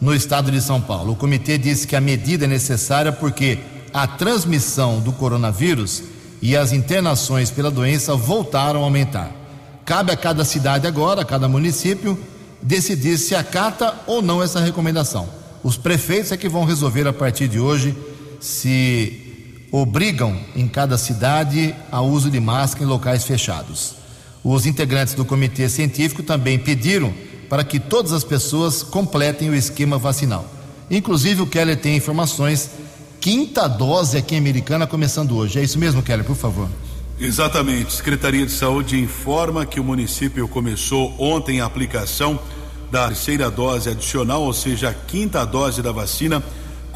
no 0.00 0.14
estado 0.14 0.50
de 0.50 0.60
São 0.60 0.80
Paulo. 0.80 1.12
O 1.12 1.16
comitê 1.16 1.58
disse 1.58 1.86
que 1.86 1.96
a 1.96 2.00
medida 2.00 2.44
é 2.44 2.48
necessária 2.48 3.10
porque 3.10 3.58
a 3.92 4.06
transmissão 4.06 5.00
do 5.00 5.12
coronavírus 5.12 6.02
e 6.40 6.56
as 6.56 6.72
internações 6.72 7.50
pela 7.50 7.70
doença 7.70 8.14
voltaram 8.14 8.82
a 8.82 8.84
aumentar. 8.84 9.32
Cabe 9.84 10.12
a 10.12 10.16
cada 10.16 10.44
cidade 10.44 10.86
agora, 10.86 11.22
a 11.22 11.24
cada 11.24 11.48
município, 11.48 12.16
decidir 12.62 13.18
se 13.18 13.34
acata 13.34 13.94
ou 14.06 14.20
não 14.22 14.42
essa 14.42 14.60
recomendação. 14.60 15.28
Os 15.62 15.76
prefeitos 15.76 16.30
é 16.30 16.36
que 16.36 16.48
vão 16.48 16.64
resolver 16.64 17.08
a 17.08 17.12
partir 17.12 17.48
de 17.48 17.58
hoje 17.58 17.96
se 18.38 19.25
obrigam 19.70 20.38
em 20.54 20.68
cada 20.68 20.96
cidade 20.96 21.74
a 21.90 22.00
uso 22.00 22.30
de 22.30 22.40
máscara 22.40 22.84
em 22.84 22.88
locais 22.88 23.24
fechados. 23.24 23.94
Os 24.42 24.66
integrantes 24.66 25.14
do 25.14 25.24
comitê 25.24 25.68
científico 25.68 26.22
também 26.22 26.58
pediram 26.58 27.12
para 27.48 27.64
que 27.64 27.80
todas 27.80 28.12
as 28.12 28.24
pessoas 28.24 28.82
completem 28.82 29.50
o 29.50 29.54
esquema 29.54 29.98
vacinal. 29.98 30.46
Inclusive, 30.90 31.42
o 31.42 31.46
Keller 31.46 31.76
tem 31.76 31.96
informações. 31.96 32.70
Quinta 33.20 33.68
dose 33.68 34.16
aqui 34.16 34.34
em 34.34 34.38
Americana 34.38 34.86
começando 34.86 35.36
hoje. 35.36 35.58
É 35.58 35.62
isso 35.62 35.78
mesmo, 35.78 36.02
Keller, 36.02 36.24
por 36.24 36.36
favor. 36.36 36.68
Exatamente. 37.18 37.92
Secretaria 37.92 38.44
de 38.46 38.52
Saúde 38.52 39.00
informa 39.00 39.66
que 39.66 39.80
o 39.80 39.84
município 39.84 40.46
começou 40.46 41.14
ontem 41.18 41.60
a 41.60 41.66
aplicação 41.66 42.38
da 42.90 43.08
terceira 43.08 43.50
dose 43.50 43.88
adicional, 43.88 44.42
ou 44.42 44.52
seja, 44.52 44.90
a 44.90 44.94
quinta 44.94 45.44
dose 45.44 45.82
da 45.82 45.90
vacina 45.90 46.42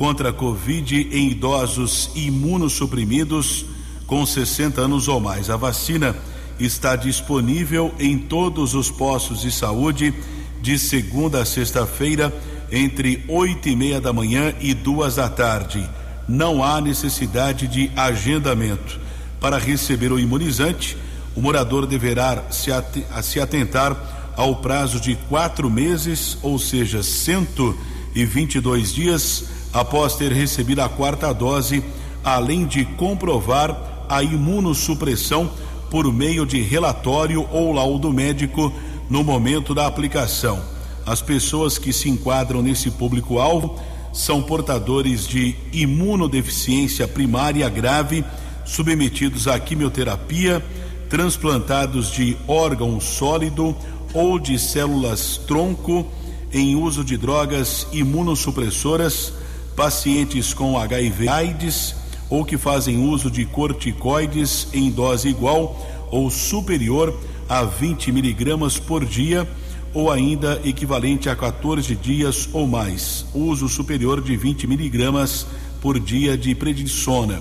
contra 0.00 0.30
a 0.30 0.32
Covid 0.32 1.10
em 1.12 1.28
idosos 1.28 2.10
imunossuprimidos 2.14 3.66
com 4.06 4.24
60 4.24 4.80
anos 4.80 5.08
ou 5.08 5.20
mais. 5.20 5.50
A 5.50 5.58
vacina 5.58 6.16
está 6.58 6.96
disponível 6.96 7.94
em 7.98 8.16
todos 8.16 8.72
os 8.72 8.90
postos 8.90 9.42
de 9.42 9.52
saúde 9.52 10.14
de 10.62 10.78
segunda 10.78 11.42
a 11.42 11.44
sexta-feira, 11.44 12.34
entre 12.72 13.22
oito 13.28 13.68
e 13.68 13.76
meia 13.76 14.00
da 14.00 14.10
manhã 14.10 14.54
e 14.58 14.72
duas 14.72 15.16
da 15.16 15.28
tarde. 15.28 15.86
Não 16.26 16.64
há 16.64 16.80
necessidade 16.80 17.68
de 17.68 17.90
agendamento. 17.94 18.98
Para 19.38 19.58
receber 19.58 20.10
o 20.12 20.18
imunizante, 20.18 20.96
o 21.36 21.42
morador 21.42 21.86
deverá 21.86 22.44
se, 22.50 22.72
at 22.72 22.86
se 23.22 23.38
atentar 23.38 24.32
ao 24.34 24.62
prazo 24.62 24.98
de 24.98 25.14
quatro 25.28 25.68
meses, 25.68 26.38
ou 26.40 26.58
seja, 26.58 27.02
122 27.02 28.94
dias, 28.94 29.49
após 29.72 30.16
ter 30.16 30.32
recebido 30.32 30.80
a 30.80 30.88
quarta 30.88 31.32
dose, 31.32 31.82
além 32.24 32.66
de 32.66 32.84
comprovar 32.84 34.06
a 34.08 34.22
imunossupressão 34.22 35.50
por 35.90 36.12
meio 36.12 36.44
de 36.46 36.60
relatório 36.60 37.46
ou 37.50 37.72
laudo 37.72 38.12
médico 38.12 38.72
no 39.08 39.24
momento 39.24 39.74
da 39.74 39.86
aplicação. 39.86 40.60
As 41.04 41.20
pessoas 41.20 41.78
que 41.78 41.92
se 41.92 42.08
enquadram 42.08 42.62
nesse 42.62 42.90
público-alvo 42.90 43.78
são 44.12 44.42
portadores 44.42 45.26
de 45.26 45.54
imunodeficiência 45.72 47.06
primária 47.06 47.68
grave, 47.68 48.24
submetidos 48.64 49.48
à 49.48 49.58
quimioterapia, 49.58 50.64
transplantados 51.08 52.10
de 52.12 52.36
órgão 52.46 53.00
sólido 53.00 53.76
ou 54.14 54.38
de 54.38 54.58
células 54.58 55.40
tronco 55.46 56.06
em 56.52 56.76
uso 56.76 57.04
de 57.04 57.16
drogas 57.16 57.86
imunossupressoras, 57.92 59.32
pacientes 59.80 60.52
com 60.52 60.76
HIV/AIDS 60.76 61.94
ou 62.28 62.44
que 62.44 62.58
fazem 62.58 63.02
uso 63.02 63.30
de 63.30 63.46
corticoides 63.46 64.68
em 64.74 64.90
dose 64.90 65.26
igual 65.26 65.74
ou 66.10 66.28
superior 66.30 67.18
a 67.48 67.64
20 67.64 68.12
miligramas 68.12 68.78
por 68.78 69.06
dia 69.06 69.48
ou 69.94 70.10
ainda 70.10 70.60
equivalente 70.66 71.30
a 71.30 71.34
14 71.34 71.96
dias 71.96 72.46
ou 72.52 72.66
mais. 72.66 73.24
Uso 73.32 73.70
superior 73.70 74.20
de 74.20 74.36
20 74.36 74.66
miligramas 74.66 75.46
por 75.80 75.98
dia 75.98 76.36
de 76.36 76.54
prednisona. 76.54 77.40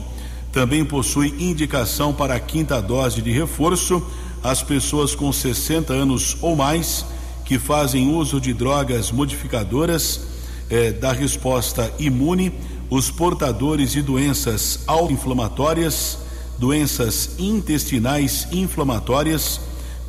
Também 0.50 0.86
possui 0.86 1.36
indicação 1.40 2.14
para 2.14 2.36
a 2.36 2.40
quinta 2.40 2.82
dose 2.82 3.22
de 3.22 3.34
reforço 3.34 4.02
as 4.42 4.64
pessoas 4.64 5.14
com 5.14 5.30
60 5.34 5.92
anos 5.92 6.38
ou 6.42 6.56
mais 6.56 7.06
que 7.44 7.60
fazem 7.60 8.16
uso 8.16 8.40
de 8.40 8.54
drogas 8.54 9.12
modificadoras 9.12 10.39
eh, 10.70 10.92
da 10.92 11.12
resposta 11.12 11.92
imune, 12.00 12.52
os 12.90 13.10
portadores 13.10 13.92
de 13.92 14.02
doenças 14.02 14.80
autoinflamatórias, 14.88 16.18
doenças 16.58 17.32
intestinais 17.40 18.48
inflamatórias, 18.52 19.60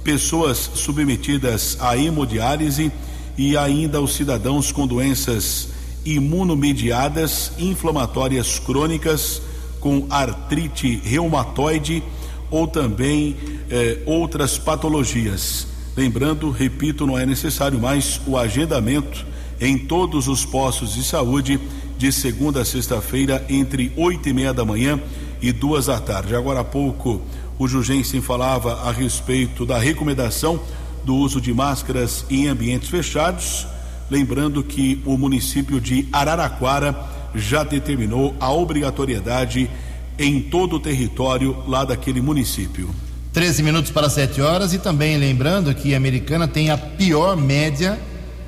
pessoas 0.03 0.71
submetidas 0.75 1.77
à 1.81 1.97
hemodiálise 1.97 2.91
e 3.37 3.57
ainda 3.57 4.01
os 4.01 4.15
cidadãos 4.15 4.73
com 4.73 4.87
doenças 4.87 5.69
imunomediadas 6.05 7.53
inflamatórias 7.59 8.59
crônicas, 8.59 9.43
com 9.79 10.07
artrite 10.11 11.01
reumatoide 11.05 12.03
ou 12.51 12.67
também 12.67 13.37
eh, 13.71 13.99
outras 14.05 14.59
patologias. 14.59 15.67
Lembrando, 15.97 16.51
repito, 16.51 17.07
não 17.07 17.19
é 17.19 17.25
necessário 17.25 17.79
mais 17.79 18.21
o 18.27 18.37
agendamento 18.37 19.30
em 19.61 19.77
todos 19.77 20.27
os 20.27 20.45
postos 20.45 20.95
de 20.95 21.05
saúde 21.05 21.61
de 21.99 22.11
segunda 22.11 22.63
a 22.63 22.65
sexta-feira 22.65 23.45
entre 23.49 23.93
oito 23.97 24.29
e 24.29 24.33
meia 24.33 24.55
da 24.55 24.65
manhã 24.65 24.99
e 25.43 25.53
duas 25.53 25.87
da 25.87 26.01
tarde. 26.01 26.35
Agora 26.35 26.61
há 26.61 26.65
pouco 26.65 27.21
o 27.59 27.69
Jugensen 27.69 28.23
falava 28.23 28.89
a 28.89 28.91
respeito 28.91 29.67
da 29.67 29.79
recomendação 29.79 30.59
do 31.05 31.15
uso 31.15 31.41
de 31.41 31.53
máscaras 31.53 32.25
em 32.31 32.49
ambientes 32.49 32.89
fechados, 32.89 33.67
lembrando 34.11 34.63
que 34.63 35.03
o 35.05 35.19
município 35.19 35.81
de 35.81 36.09
Araraquara 36.11 36.99
já 37.35 37.63
determinou 37.63 38.35
a 38.41 38.51
obrigatoriedade 38.51 39.71
em 40.19 40.41
todo 40.41 40.77
o 40.77 40.81
território 40.81 41.57
lá 41.67 41.85
daquele 41.85 42.21
município. 42.21 42.89
13 43.33 43.63
minutos 43.63 43.91
para 43.91 44.11
7 44.11 44.41
horas 44.41 44.73
e 44.73 44.79
também 44.79 45.17
lembrando 45.17 45.75
que 45.75 45.95
a 45.95 45.97
Americana 45.97 46.49
tem 46.49 46.71
a 46.71 46.77
pior 46.77 47.37
média, 47.37 47.99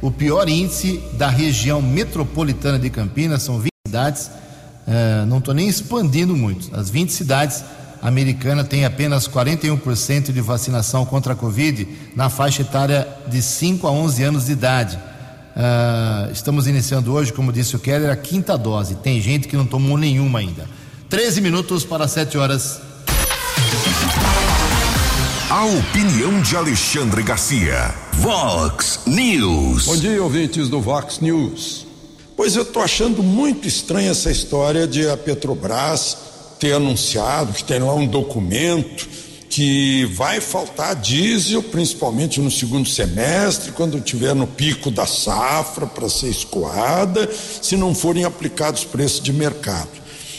o 0.03 0.11
pior 0.11 0.49
índice 0.49 1.01
da 1.13 1.29
região 1.29 1.81
metropolitana 1.81 2.79
de 2.79 2.91
Campinas, 2.91 3.43
são 3.45 3.61
20 3.61 3.71
cidades, 3.87 4.27
uh, 4.27 5.25
não 5.27 5.39
estou 5.39 5.55
nem 5.55 5.69
expandindo 5.69 6.37
muito, 6.37 6.75
as 6.75 6.91
20 6.91 7.13
cidades, 7.13 7.65
a 8.03 8.09
Americana 8.09 8.67
apenas 8.85 9.29
41% 9.29 10.33
de 10.33 10.41
vacinação 10.41 11.07
contra 11.07 11.35
a 11.35 11.37
Covid 11.37 11.87
na 12.17 12.29
faixa 12.29 12.63
etária 12.63 13.07
de 13.29 13.41
5 13.41 13.87
a 13.87 13.93
11 13.93 14.23
anos 14.25 14.47
de 14.47 14.53
idade. 14.53 14.99
Uh, 15.55 16.33
estamos 16.33 16.67
iniciando 16.67 17.13
hoje, 17.13 17.33
como 17.33 17.53
disse 17.53 17.77
o 17.77 17.79
Keller, 17.79 18.11
a 18.11 18.17
quinta 18.17 18.59
dose. 18.59 18.97
Tem 18.97 19.21
gente 19.21 19.47
que 19.47 19.57
não 19.57 19.65
tomou 19.65 19.97
nenhuma 19.97 20.41
ainda. 20.41 20.67
13 21.09 21.41
minutos 21.41 21.85
para 21.85 22.09
7 22.09 22.37
horas. 22.37 22.81
A 25.53 25.67
opinião 25.67 26.41
de 26.41 26.57
Alexandre 26.57 27.23
Garcia. 27.23 27.95
Vox 28.15 29.01
News. 29.07 29.85
Bom 29.85 29.97
dia, 29.99 30.23
ouvintes 30.23 30.71
do 30.71 30.81
Vox 30.81 31.21
News. 31.21 31.87
Pois 32.35 32.57
eu 32.57 32.63
estou 32.63 32.83
achando 32.83 33.23
muito 33.23 33.69
estranha 33.69 34.13
essa 34.13 34.31
história 34.31 34.87
de 34.87 35.07
a 35.07 35.15
Petrobras 35.15 36.17
ter 36.59 36.73
anunciado 36.73 37.53
que 37.53 37.63
tem 37.65 37.81
lá 37.81 37.95
um 37.95 38.07
documento 38.07 39.07
que 39.51 40.07
vai 40.15 40.41
faltar 40.41 40.97
diesel, 40.97 41.63
principalmente 41.63 42.41
no 42.41 42.51
segundo 42.51 42.89
semestre, 42.89 43.73
quando 43.73 44.01
tiver 44.01 44.35
no 44.35 44.47
pico 44.47 44.91
da 44.91 45.05
safra 45.05 45.87
para 45.87 46.09
ser 46.09 46.31
escoada, 46.31 47.29
se 47.31 47.77
não 47.77 47.95
forem 47.95 48.25
aplicados 48.25 48.85
preços 48.85 49.21
de 49.21 49.35
mercado. 49.35 49.91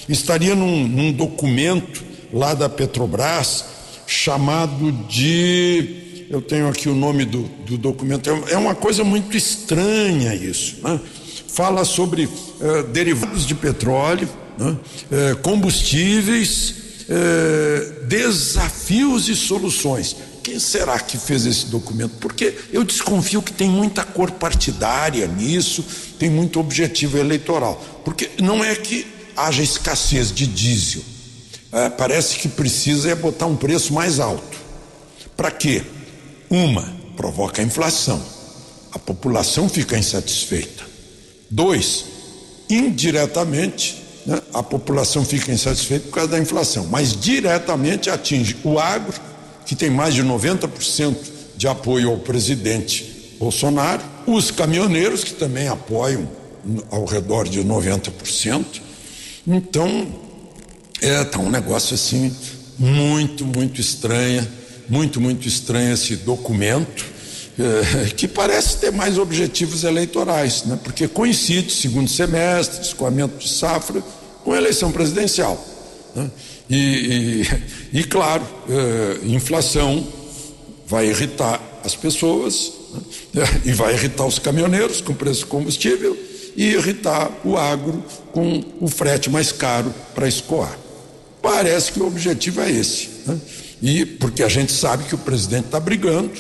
Estaria 0.10 0.56
num, 0.56 0.88
num 0.88 1.12
documento 1.12 2.04
lá 2.34 2.56
da 2.56 2.68
Petrobras 2.68 3.74
chamado 4.14 4.92
de. 5.08 6.28
Eu 6.30 6.42
tenho 6.42 6.68
aqui 6.68 6.88
o 6.88 6.96
nome 6.96 7.26
do, 7.26 7.44
do 7.66 7.78
documento, 7.78 8.30
é, 8.30 8.54
é 8.54 8.58
uma 8.58 8.74
coisa 8.74 9.04
muito 9.04 9.36
estranha 9.36 10.34
isso. 10.34 10.78
Né? 10.82 11.00
Fala 11.48 11.86
sobre 11.86 12.28
eh, 12.62 12.84
derivados 12.92 13.46
de 13.46 13.54
petróleo, 13.54 14.28
né? 14.58 14.76
eh, 15.12 15.36
combustíveis, 15.36 16.76
eh, 17.08 18.06
desafios 18.08 19.30
e 19.30 19.36
soluções. 19.36 20.16
Quem 20.42 20.60
será 20.60 21.00
que 21.00 21.18
fez 21.18 21.46
esse 21.46 21.68
documento? 21.68 22.16
Porque 22.20 22.56
eu 22.72 22.84
desconfio 22.84 23.42
que 23.42 23.54
tem 23.54 23.70
muita 23.70 24.04
cor 24.04 24.32
partidária 24.32 25.28
nisso, 25.28 25.86
tem 26.18 26.30
muito 26.30 26.60
objetivo 26.60 27.18
eleitoral. 27.18 28.02
Porque 28.04 28.32
não 28.42 28.64
é 28.64 28.76
que 28.76 29.06
haja 29.36 29.62
escassez 29.62 30.32
de 30.32 30.48
diesel 30.48 31.13
é, 31.74 31.90
parece 31.90 32.38
que 32.38 32.48
precisa 32.48 33.10
é 33.10 33.16
botar 33.16 33.48
um 33.48 33.56
preço 33.56 33.94
mais 33.94 34.20
alto. 34.20 34.58
Para 35.36 35.50
quê? 35.50 35.82
Uma, 36.50 36.94
provoca 37.18 37.62
a 37.62 37.66
inflação. 37.66 38.22
A 38.92 39.00
população 39.00 39.68
fica 39.68 39.98
insatisfeita. 39.98 40.84
Dois, 41.50 42.06
indiretamente, 42.70 44.04
né, 44.26 44.40
a 44.54 44.62
população 44.62 45.26
fica 45.26 45.52
insatisfeita 45.52 46.06
por 46.06 46.14
causa 46.14 46.30
da 46.30 46.40
inflação, 46.40 46.86
mas 46.92 47.20
diretamente 47.20 48.10
atinge 48.10 48.56
o 48.64 48.78
agro, 48.78 49.20
que 49.66 49.76
tem 49.76 49.90
mais 49.90 50.14
de 50.14 50.24
90% 50.24 51.16
de 51.58 51.68
apoio 51.68 52.12
ao 52.12 52.18
presidente 52.20 53.36
Bolsonaro, 53.40 54.02
os 54.28 54.52
caminhoneiros, 54.52 55.24
que 55.24 55.34
também 55.34 55.68
apoiam 55.68 56.30
ao 56.92 57.06
redor 57.06 57.48
de 57.48 57.64
90%. 57.64 58.66
Então, 59.46 60.08
é, 61.04 61.24
tá 61.26 61.38
um 61.38 61.50
negócio 61.50 61.94
assim 61.96 62.34
muito, 62.80 63.46
muito 63.46 63.80
estranha, 63.80 64.48
muito, 64.90 65.20
muito 65.20 65.48
estranho 65.48 65.94
esse 65.94 66.16
documento, 66.16 67.06
é, 67.60 68.10
que 68.16 68.28
parece 68.28 68.78
ter 68.78 68.92
mais 68.92 69.18
objetivos 69.18 69.84
eleitorais, 69.84 70.64
né? 70.64 70.80
porque 70.82 71.08
coincide, 71.08 71.72
segundo 71.72 72.10
semestre, 72.10 72.82
escoamento 72.82 73.38
de 73.38 73.50
safra, 73.50 74.02
com 74.44 74.54
a 74.54 74.58
eleição 74.58 74.92
presidencial. 74.92 75.64
Né? 76.16 76.32
E, 76.70 77.46
e, 77.94 78.00
e, 78.00 78.04
claro, 78.06 78.44
é, 78.70 79.28
inflação 79.28 80.08
vai 80.88 81.10
irritar 81.10 81.62
as 81.84 81.96
pessoas 81.96 82.72
né? 83.34 83.44
e 83.66 83.74
vai 83.74 83.94
irritar 83.94 84.26
os 84.26 84.40
caminhoneiros 84.40 85.02
com 85.02 85.14
preço 85.14 85.42
de 85.42 85.48
combustível 85.48 86.18
e 86.56 86.72
irritar 86.72 87.30
o 87.44 87.58
agro 87.58 88.04
com 88.32 88.64
o 88.80 88.88
frete 88.88 89.30
mais 89.30 89.52
caro 89.52 89.94
para 90.16 90.28
escoar. 90.28 90.83
Parece 91.44 91.92
que 91.92 92.00
o 92.00 92.08
objetivo 92.08 92.62
é 92.62 92.72
esse. 92.72 93.10
Né? 93.28 93.38
E 93.82 94.06
porque 94.06 94.42
a 94.44 94.48
gente 94.48 94.72
sabe 94.72 95.04
que 95.04 95.14
o 95.14 95.18
presidente 95.18 95.66
está 95.66 95.78
brigando 95.78 96.32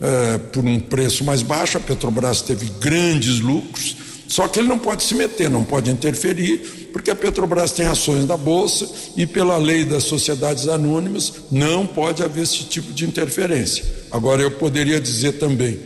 é, 0.00 0.38
por 0.38 0.64
um 0.64 0.80
preço 0.80 1.22
mais 1.22 1.42
baixo, 1.42 1.76
a 1.76 1.80
Petrobras 1.80 2.40
teve 2.40 2.64
grandes 2.80 3.40
lucros, 3.40 3.94
só 4.26 4.48
que 4.48 4.58
ele 4.58 4.68
não 4.68 4.78
pode 4.78 5.04
se 5.04 5.14
meter, 5.14 5.50
não 5.50 5.64
pode 5.64 5.90
interferir, 5.90 6.88
porque 6.94 7.10
a 7.10 7.14
Petrobras 7.14 7.72
tem 7.72 7.84
ações 7.86 8.24
da 8.24 8.38
Bolsa 8.38 8.88
e, 9.18 9.26
pela 9.26 9.58
lei 9.58 9.84
das 9.84 10.04
sociedades 10.04 10.66
anônimas, 10.66 11.30
não 11.50 11.86
pode 11.86 12.22
haver 12.22 12.44
esse 12.44 12.64
tipo 12.64 12.90
de 12.94 13.04
interferência. 13.04 13.84
Agora, 14.10 14.40
eu 14.40 14.52
poderia 14.52 14.98
dizer 14.98 15.32
também, 15.32 15.78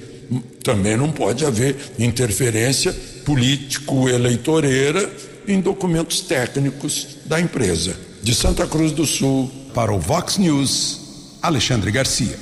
também 0.62 0.96
não 0.96 1.10
pode 1.10 1.44
haver 1.44 1.76
interferência 1.98 2.94
político-eleitoreira 3.24 5.10
em 5.48 5.60
documentos 5.60 6.20
técnicos 6.20 7.16
da 7.26 7.40
empresa 7.40 8.11
de 8.22 8.34
Santa 8.34 8.66
Cruz 8.68 8.92
do 8.92 9.04
Sul, 9.04 9.50
para 9.74 9.92
o 9.92 9.98
Vox 9.98 10.38
News, 10.38 11.00
Alexandre 11.42 11.90
Garcia. 11.90 12.38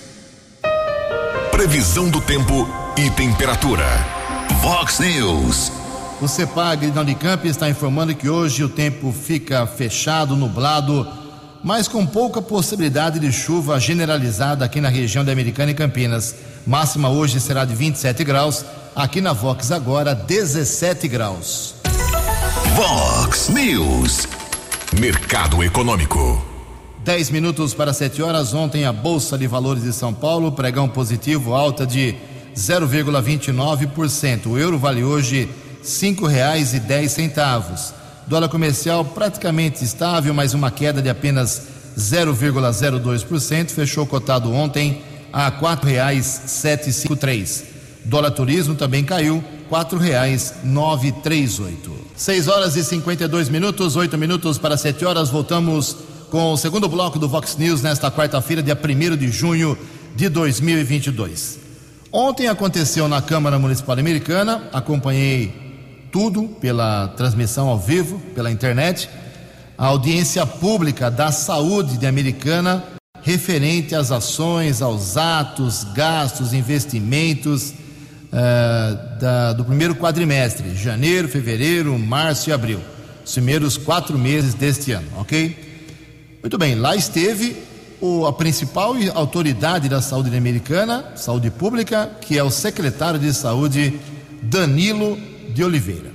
Previsão 1.51 2.11
do 2.11 2.21
tempo 2.21 2.69
e 2.99 3.09
temperatura. 3.11 3.87
Vox 4.61 4.99
News. 4.99 5.73
O 6.21 6.29
CEPAG 6.29 6.91
da 6.91 7.01
Unicamp 7.01 7.49
está 7.49 7.71
informando 7.71 8.15
que 8.15 8.29
hoje 8.29 8.63
o 8.63 8.69
tempo 8.69 9.11
fica 9.11 9.67
fechado, 9.67 10.37
nublado, 10.37 11.09
mas 11.65 11.89
com 11.89 12.07
pouca 12.07 12.43
possibilidade 12.43 13.19
de 13.19 13.33
chuva 13.33 13.81
generalizada 13.81 14.67
aqui 14.67 14.83
na 14.83 14.91
região 14.91 15.25
da 15.25 15.33
Americana 15.33 15.71
e 15.71 15.75
Campinas. 15.75 16.35
Máxima 16.67 17.09
hoje 17.09 17.41
será 17.41 17.65
de 17.65 17.75
27 17.75 18.23
graus, 18.23 18.67
aqui 18.95 19.23
na 19.23 19.33
Vox 19.33 19.73
agora 19.73 20.15
17 20.15 21.09
graus. 21.09 21.75
Vox 22.77 23.49
News. 23.49 24.40
Mercado 24.99 25.63
Econômico. 25.63 26.45
10 27.05 27.31
minutos 27.31 27.73
para 27.73 27.93
7 27.93 28.21
horas. 28.23 28.53
Ontem 28.53 28.85
a 28.85 28.93
Bolsa 28.93 29.39
de 29.39 29.47
Valores 29.47 29.85
de 29.85 29.93
São 29.93 30.13
Paulo, 30.13 30.51
pregão 30.51 30.89
positivo, 30.89 31.55
alta 31.55 31.87
de 31.87 32.17
0,29%. 32.57 34.47
O 34.47 34.59
euro 34.59 34.81
vale 34.81 35.05
hoje 35.05 35.43
R$ 35.43 35.49
5,10. 35.85 37.93
Dólar 38.27 38.49
comercial 38.49 39.05
praticamente 39.05 39.85
estável, 39.85 40.35
mas 40.35 40.55
uma 40.55 40.73
queda 40.73 41.01
de 41.01 41.09
apenas 41.09 41.69
0,02%. 41.97 43.71
Fechou 43.71 44.05
cotado 44.05 44.53
ontem 44.53 45.03
a 45.33 45.51
R$ 45.51 45.59
4,753. 45.61 47.63
Dólar 48.05 48.33
turismo 48.33 48.75
também 48.75 49.05
caiu, 49.05 49.45
quatro 49.71 50.01
reais 50.01 50.53
nove 50.65 51.13
três 51.13 51.61
oito. 51.61 51.93
Seis 52.17 52.49
horas 52.49 52.75
e 52.75 52.83
52 52.83 53.49
minutos, 53.49 53.95
oito 53.95 54.19
minutos 54.19 54.59
para 54.59 54.77
sete 54.77 55.05
horas. 55.05 55.31
Voltamos 55.31 55.97
com 56.29 56.53
o 56.53 56.57
segundo 56.57 56.89
bloco 56.89 57.21
do 57.21 57.29
Vox 57.29 57.57
News 57.57 57.81
nesta 57.81 58.11
quarta-feira, 58.11 58.65
dia 58.65 58.77
1 58.77 59.17
de 59.17 59.29
junho 59.31 59.79
de 60.17 60.29
2022. 60.29 61.61
Ontem 62.11 62.49
aconteceu 62.49 63.07
na 63.07 63.23
Câmara 63.23 63.61
Municipal 63.61 63.97
Americana, 63.97 64.69
acompanhei 64.73 65.55
tudo 66.11 66.49
pela 66.61 67.07
transmissão 67.17 67.69
ao 67.69 67.79
vivo, 67.79 68.19
pela 68.35 68.51
internet, 68.51 69.09
a 69.79 69.87
audiência 69.87 70.45
pública 70.45 71.09
da 71.09 71.31
saúde 71.31 71.97
de 71.97 72.09
Americana 72.09 72.83
referente 73.23 73.95
às 73.95 74.11
ações, 74.11 74.83
aos 74.83 75.17
atos, 75.17 75.85
gastos, 75.95 76.53
investimentos 76.53 77.73
uh, 78.33 79.19
da, 79.21 79.53
do 79.53 79.65
primeiro 79.65 79.95
quadrimestre, 79.95 80.75
janeiro, 80.75 81.29
fevereiro, 81.29 81.99
março 81.99 82.51
e 82.51 82.53
abril, 82.53 82.81
os 83.25 83.33
primeiros 83.33 83.77
quatro 83.77 84.19
meses 84.19 84.55
deste 84.55 84.93
ano, 84.93 85.09
ok? 85.19 86.39
Muito 86.43 86.57
bem, 86.57 86.75
lá 86.75 86.97
esteve 86.97 87.57
o, 88.01 88.27
a 88.27 88.33
principal 88.33 88.95
autoridade 89.15 89.89
da 89.89 90.01
saúde 90.01 90.35
americana, 90.37 91.13
saúde 91.17 91.51
pública, 91.51 92.11
que 92.21 92.39
é 92.39 92.43
o 92.43 92.51
secretário 92.51 93.21
de 93.21 93.33
saúde 93.35 94.01
Danilo 94.43 95.19
de 95.53 95.63
Oliveira. 95.63 96.11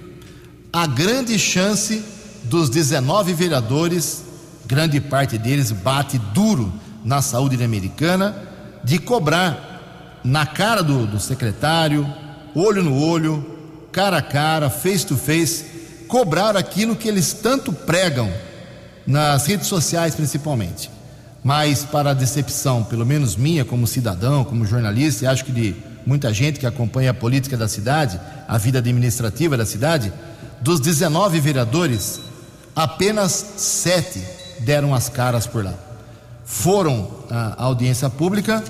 A 0.73 0.87
grande 0.87 1.37
chance 1.37 2.03
dos 2.43 2.69
19 2.69 3.33
vereadores, 3.33 4.23
grande 4.65 4.99
parte 4.99 5.37
deles 5.37 5.71
bate 5.71 6.17
duro 6.33 6.73
na 7.03 7.21
saúde 7.21 7.63
americana, 7.63 8.35
de 8.83 8.97
cobrar 8.99 9.74
na 10.25 10.45
cara 10.45 10.81
do, 10.81 11.05
do 11.05 11.19
secretário, 11.19 12.11
olho 12.55 12.83
no 12.83 12.99
olho, 12.99 13.45
cara 13.91 14.17
a 14.17 14.21
cara, 14.21 14.69
face 14.71 15.05
to 15.05 15.15
face, 15.15 15.65
cobrar 16.07 16.57
aquilo 16.57 16.95
que 16.95 17.07
eles 17.07 17.31
tanto 17.31 17.71
pregam 17.71 18.31
nas 19.05 19.45
redes 19.45 19.67
sociais 19.67 20.15
principalmente. 20.15 20.89
Mas 21.43 21.83
para 21.83 22.09
a 22.09 22.13
decepção, 22.15 22.83
pelo 22.83 23.05
menos 23.05 23.35
minha 23.35 23.63
como 23.63 23.85
cidadão, 23.85 24.43
como 24.43 24.65
jornalista, 24.65 25.25
e 25.25 25.27
acho 25.27 25.45
que 25.45 25.51
de 25.51 25.75
muita 26.05 26.33
gente 26.33 26.59
que 26.59 26.65
acompanha 26.65 27.11
a 27.11 27.13
política 27.13 27.55
da 27.55 27.67
cidade, 27.67 28.19
a 28.47 28.57
vida 28.57 28.79
administrativa 28.79 29.55
da 29.55 29.65
cidade, 29.65 30.11
dos 30.59 30.79
19 30.79 31.39
vereadores, 31.39 32.19
apenas 32.75 33.31
sete 33.57 34.23
deram 34.61 34.95
as 34.95 35.07
caras 35.07 35.45
por 35.45 35.63
lá 35.63 35.85
foram 36.45 37.09
à 37.29 37.63
audiência 37.63 38.09
pública 38.09 38.63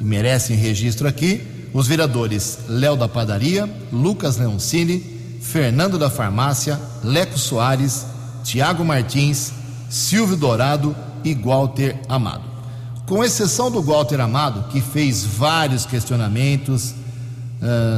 e 0.00 0.04
merecem 0.04 0.56
registro 0.56 1.06
aqui 1.08 1.42
os 1.72 1.86
vereadores 1.86 2.58
Léo 2.68 2.96
da 2.96 3.08
Padaria, 3.08 3.68
Lucas 3.92 4.36
Leoncini, 4.36 5.38
Fernando 5.40 5.98
da 5.98 6.10
Farmácia, 6.10 6.80
Leco 7.04 7.38
Soares, 7.38 8.06
Tiago 8.42 8.84
Martins, 8.84 9.52
Silvio 9.88 10.36
Dourado 10.36 10.96
e 11.24 11.34
Walter 11.34 12.00
Amado. 12.08 12.44
Com 13.06 13.24
exceção 13.24 13.70
do 13.70 13.82
Walter 13.82 14.20
Amado, 14.20 14.68
que 14.70 14.80
fez 14.80 15.24
vários 15.24 15.86
questionamentos, 15.86 16.94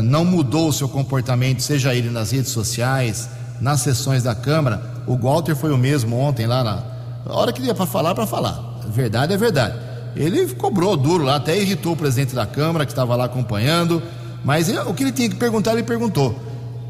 não 0.04 0.24
mudou 0.24 0.68
o 0.68 0.72
seu 0.72 0.88
comportamento, 0.88 1.62
seja 1.62 1.94
ele 1.94 2.10
nas 2.10 2.30
redes 2.30 2.50
sociais, 2.50 3.28
nas 3.60 3.80
sessões 3.80 4.22
da 4.22 4.34
Câmara, 4.34 5.02
o 5.06 5.16
Walter 5.16 5.54
foi 5.54 5.72
o 5.72 5.78
mesmo 5.78 6.16
ontem 6.16 6.46
lá 6.46 6.64
na 6.64 7.32
hora 7.32 7.52
que 7.52 7.62
ia 7.62 7.74
para 7.74 7.86
falar, 7.86 8.14
para 8.14 8.26
falar 8.26 8.70
verdade 8.90 9.32
é 9.32 9.36
verdade. 9.36 9.89
Ele 10.16 10.46
cobrou 10.54 10.96
duro 10.96 11.24
lá, 11.24 11.36
até 11.36 11.58
irritou 11.58 11.92
o 11.92 11.96
presidente 11.96 12.34
da 12.34 12.46
Câmara 12.46 12.84
que 12.84 12.92
estava 12.92 13.14
lá 13.16 13.24
acompanhando, 13.24 14.02
mas 14.44 14.68
ele, 14.68 14.78
o 14.80 14.94
que 14.94 15.02
ele 15.02 15.12
tinha 15.12 15.28
que 15.28 15.36
perguntar, 15.36 15.72
ele 15.72 15.82
perguntou. 15.82 16.38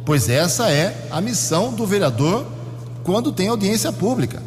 Pois 0.04 0.28
essa 0.28 0.70
é 0.70 1.08
a 1.10 1.20
missão 1.20 1.72
do 1.72 1.86
vereador 1.86 2.46
quando 3.04 3.32
tem 3.32 3.48
audiência 3.48 3.92
pública. 3.92 4.42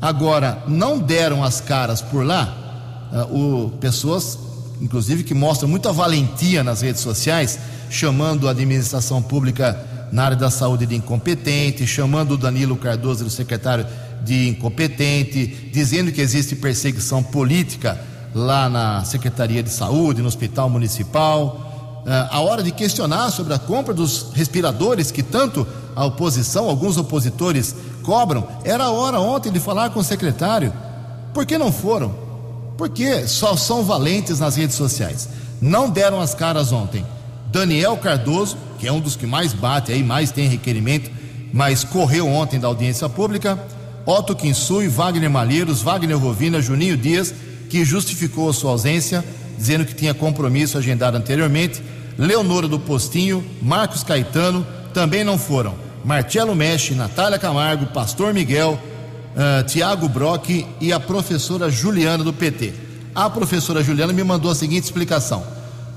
Agora, 0.00 0.62
não 0.66 0.98
deram 0.98 1.42
as 1.42 1.60
caras 1.60 2.00
por 2.00 2.24
lá, 2.24 3.08
uh, 3.12 3.36
o, 3.36 3.70
pessoas, 3.80 4.38
inclusive, 4.80 5.24
que 5.24 5.34
mostram 5.34 5.68
muita 5.68 5.92
valentia 5.92 6.62
nas 6.62 6.82
redes 6.82 7.02
sociais, 7.02 7.58
chamando 7.90 8.46
a 8.46 8.52
administração 8.52 9.20
pública 9.22 9.76
na 10.12 10.24
área 10.24 10.36
da 10.36 10.50
saúde 10.50 10.86
de 10.86 10.94
incompetente, 10.94 11.86
chamando 11.86 12.32
o 12.32 12.36
Danilo 12.36 12.76
Cardoso, 12.76 13.24
o 13.24 13.30
secretário 13.30 13.86
de 14.22 14.48
incompetente, 14.48 15.70
dizendo 15.72 16.12
que 16.12 16.20
existe 16.20 16.54
perseguição 16.56 17.22
política 17.22 17.98
lá 18.34 18.68
na 18.68 19.04
Secretaria 19.04 19.62
de 19.62 19.70
Saúde, 19.70 20.22
no 20.22 20.28
Hospital 20.28 20.68
Municipal. 20.68 22.02
Uh, 22.04 22.28
a 22.30 22.40
hora 22.40 22.62
de 22.62 22.70
questionar 22.70 23.30
sobre 23.30 23.52
a 23.54 23.58
compra 23.58 23.92
dos 23.92 24.28
respiradores 24.32 25.10
que 25.10 25.22
tanto 25.22 25.66
a 25.94 26.04
oposição, 26.04 26.68
alguns 26.68 26.96
opositores 26.96 27.74
cobram, 28.02 28.46
era 28.64 28.84
a 28.84 28.90
hora 28.90 29.20
ontem 29.20 29.52
de 29.52 29.60
falar 29.60 29.90
com 29.90 30.00
o 30.00 30.04
secretário. 30.04 30.72
Por 31.34 31.44
que 31.44 31.58
não 31.58 31.70
foram? 31.70 32.14
Porque 32.76 33.26
só 33.26 33.56
são 33.56 33.82
valentes 33.82 34.38
nas 34.40 34.56
redes 34.56 34.76
sociais. 34.76 35.28
Não 35.60 35.90
deram 35.90 36.20
as 36.20 36.34
caras 36.34 36.72
ontem. 36.72 37.04
Daniel 37.50 37.96
Cardoso, 37.96 38.56
que 38.78 38.86
é 38.86 38.92
um 38.92 39.00
dos 39.00 39.16
que 39.16 39.26
mais 39.26 39.52
bate 39.52 39.92
aí, 39.92 40.02
mais 40.02 40.30
tem 40.30 40.48
requerimento, 40.48 41.10
mas 41.52 41.82
correu 41.82 42.28
ontem 42.28 42.60
da 42.60 42.68
audiência 42.68 43.08
pública. 43.08 43.58
Otto 44.06 44.34
Kinsui, 44.34 44.88
Wagner 44.88 45.28
Malheiros, 45.28 45.82
Wagner 45.82 46.16
Rovina, 46.16 46.62
Juninho 46.62 46.96
Dias, 46.96 47.34
que 47.68 47.84
justificou 47.84 48.48
a 48.48 48.52
sua 48.52 48.72
ausência, 48.72 49.24
dizendo 49.56 49.84
que 49.84 49.94
tinha 49.94 50.14
compromisso 50.14 50.78
agendado 50.78 51.16
anteriormente. 51.16 51.82
Leonora 52.16 52.66
do 52.66 52.78
Postinho, 52.78 53.44
Marcos 53.62 54.02
Caetano, 54.02 54.66
também 54.92 55.22
não 55.22 55.38
foram. 55.38 55.74
Marcelo 56.04 56.54
Mexe, 56.54 56.94
Natália 56.94 57.38
Camargo, 57.38 57.86
Pastor 57.86 58.32
Miguel, 58.32 58.78
uh, 59.34 59.66
Tiago 59.66 60.08
Brock 60.08 60.66
e 60.80 60.92
a 60.92 60.98
professora 60.98 61.70
Juliana 61.70 62.24
do 62.24 62.32
PT. 62.32 62.72
A 63.14 63.28
professora 63.28 63.82
Juliana 63.82 64.12
me 64.12 64.24
mandou 64.24 64.50
a 64.50 64.54
seguinte 64.54 64.84
explicação. 64.84 65.44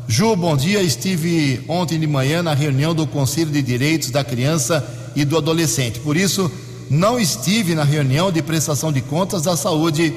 Ju, 0.07 0.35
bom 0.35 0.57
dia. 0.57 0.81
Estive 0.81 1.63
ontem 1.67 1.99
de 1.99 2.07
manhã 2.07 2.43
na 2.43 2.53
reunião 2.53 2.93
do 2.93 3.07
Conselho 3.07 3.51
de 3.51 3.61
Direitos 3.61 4.11
da 4.11 4.23
Criança 4.23 4.85
e 5.15 5.23
do 5.23 5.37
Adolescente. 5.37 5.99
Por 5.99 6.17
isso, 6.17 6.51
não 6.89 7.19
estive 7.19 7.75
na 7.75 7.83
reunião 7.83 8.31
de 8.31 8.41
prestação 8.41 8.91
de 8.91 9.01
contas 9.01 9.43
da 9.43 9.55
saúde 9.55 10.13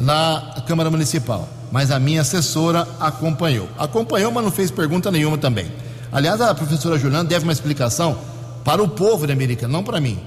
na 0.00 0.62
Câmara 0.66 0.90
Municipal, 0.90 1.48
mas 1.70 1.90
a 1.90 1.98
minha 1.98 2.22
assessora 2.22 2.86
acompanhou. 3.00 3.68
Acompanhou, 3.78 4.30
mas 4.30 4.44
não 4.44 4.50
fez 4.50 4.70
pergunta 4.70 5.10
nenhuma 5.10 5.38
também. 5.38 5.70
Aliás, 6.10 6.40
a 6.40 6.54
professora 6.54 6.98
Juliana 6.98 7.28
deve 7.28 7.44
uma 7.44 7.52
explicação 7.52 8.18
para 8.64 8.82
o 8.82 8.88
povo 8.88 9.26
da 9.26 9.32
América, 9.32 9.68
não 9.68 9.82
para 9.82 10.00
mim. 10.00 10.18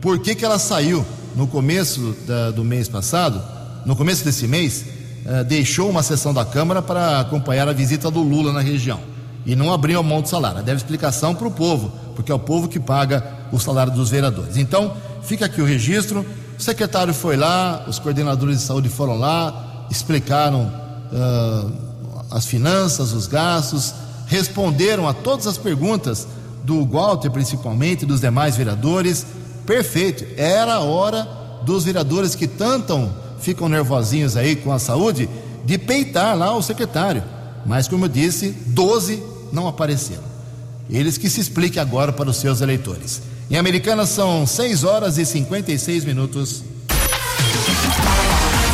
Por 0.00 0.18
que, 0.18 0.34
que 0.34 0.44
ela 0.44 0.58
saiu 0.58 1.04
no 1.36 1.46
começo 1.46 2.16
da, 2.26 2.50
do 2.50 2.64
mês 2.64 2.88
passado, 2.88 3.42
no 3.84 3.94
começo 3.94 4.24
desse 4.24 4.46
mês, 4.46 4.84
eh, 5.24 5.44
deixou 5.44 5.88
uma 5.88 6.02
sessão 6.02 6.32
da 6.32 6.44
Câmara 6.44 6.82
para 6.82 7.20
acompanhar 7.20 7.68
a 7.68 7.72
visita 7.72 8.10
do 8.10 8.20
Lula 8.20 8.52
na 8.52 8.60
região 8.60 9.00
e 9.46 9.54
não 9.54 9.72
abriu 9.72 10.00
a 10.00 10.02
mão 10.02 10.20
do 10.20 10.28
salário? 10.28 10.62
Deve 10.62 10.78
explicação 10.78 11.34
para 11.34 11.46
o 11.46 11.50
povo, 11.50 11.92
porque 12.14 12.32
é 12.32 12.34
o 12.34 12.38
povo 12.38 12.68
que 12.68 12.80
paga 12.80 13.24
o 13.52 13.58
salário 13.58 13.92
dos 13.92 14.10
vereadores. 14.10 14.56
Então, 14.56 14.94
Fica 15.28 15.44
aqui 15.44 15.60
o 15.60 15.64
registro. 15.66 16.24
O 16.58 16.62
secretário 16.62 17.14
foi 17.14 17.36
lá, 17.36 17.84
os 17.86 18.00
coordenadores 18.00 18.58
de 18.58 18.64
saúde 18.64 18.88
foram 18.88 19.16
lá, 19.16 19.86
explicaram 19.88 20.64
uh, 21.12 21.72
as 22.30 22.46
finanças, 22.46 23.12
os 23.12 23.28
gastos, 23.28 23.94
responderam 24.26 25.06
a 25.06 25.14
todas 25.14 25.46
as 25.46 25.56
perguntas 25.56 26.26
do 26.64 26.84
Walter, 26.84 27.30
principalmente, 27.30 28.04
dos 28.04 28.20
demais 28.20 28.56
vereadores. 28.56 29.24
Perfeito. 29.64 30.26
Era 30.36 30.74
a 30.74 30.80
hora 30.80 31.28
dos 31.62 31.84
vereadores 31.84 32.34
que 32.34 32.48
tanto 32.48 33.08
ficam 33.38 33.68
nervosinhos 33.68 34.36
aí 34.36 34.56
com 34.56 34.72
a 34.72 34.80
saúde 34.80 35.28
de 35.64 35.78
peitar 35.78 36.36
lá 36.36 36.56
o 36.56 36.62
secretário. 36.62 37.22
Mas, 37.64 37.86
como 37.86 38.06
eu 38.06 38.08
disse, 38.08 38.50
12 38.66 39.22
não 39.52 39.68
apareceram. 39.68 40.24
Eles 40.90 41.16
que 41.16 41.30
se 41.30 41.40
expliquem 41.40 41.80
agora 41.80 42.12
para 42.12 42.30
os 42.30 42.36
seus 42.36 42.60
eleitores. 42.60 43.22
Em 43.50 43.56
Americana 43.56 44.04
são 44.04 44.46
6 44.46 44.84
horas 44.84 45.16
e 45.16 45.24
56 45.24 46.04
minutos. 46.04 46.62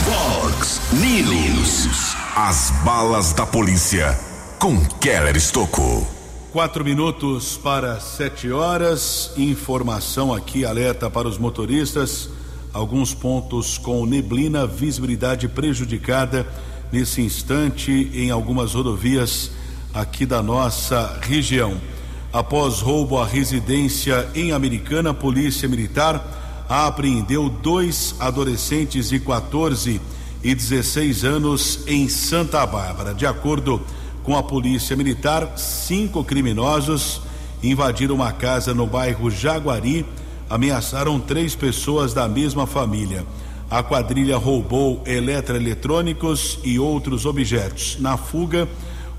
Fox 0.04 0.80
News. 0.92 2.16
As 2.34 2.72
balas 2.84 3.32
da 3.32 3.46
polícia 3.46 4.18
com 4.58 4.84
Keller 5.00 5.36
Estocou. 5.36 6.04
Quatro 6.50 6.84
minutos 6.84 7.56
para 7.56 8.00
sete 8.00 8.50
horas. 8.50 9.30
Informação 9.36 10.34
aqui, 10.34 10.64
alerta 10.64 11.08
para 11.08 11.28
os 11.28 11.38
motoristas. 11.38 12.28
Alguns 12.72 13.14
pontos 13.14 13.78
com 13.78 14.04
neblina, 14.04 14.66
visibilidade 14.66 15.46
prejudicada 15.46 16.44
nesse 16.90 17.20
instante 17.22 18.10
em 18.12 18.32
algumas 18.32 18.74
rodovias 18.74 19.52
aqui 19.94 20.26
da 20.26 20.42
nossa 20.42 21.16
região. 21.22 21.93
Após 22.34 22.80
roubo 22.80 23.16
à 23.16 23.24
residência 23.24 24.28
em 24.34 24.50
Americana, 24.50 25.14
Polícia 25.14 25.68
Militar 25.68 26.64
apreendeu 26.68 27.48
dois 27.48 28.16
adolescentes 28.18 29.10
de 29.10 29.20
14 29.20 30.00
e 30.42 30.52
16 30.52 31.24
anos 31.24 31.84
em 31.86 32.08
Santa 32.08 32.66
Bárbara. 32.66 33.14
De 33.14 33.24
acordo 33.24 33.80
com 34.24 34.36
a 34.36 34.42
Polícia 34.42 34.96
Militar, 34.96 35.56
cinco 35.56 36.24
criminosos 36.24 37.20
invadiram 37.62 38.16
uma 38.16 38.32
casa 38.32 38.74
no 38.74 38.84
bairro 38.84 39.30
Jaguari, 39.30 40.04
ameaçaram 40.50 41.20
três 41.20 41.54
pessoas 41.54 42.12
da 42.12 42.26
mesma 42.26 42.66
família. 42.66 43.24
A 43.70 43.80
quadrilha 43.80 44.36
roubou 44.36 45.04
eletroeletrônicos 45.06 46.58
e 46.64 46.80
outros 46.80 47.26
objetos. 47.26 47.96
Na 48.00 48.16
fuga, 48.16 48.68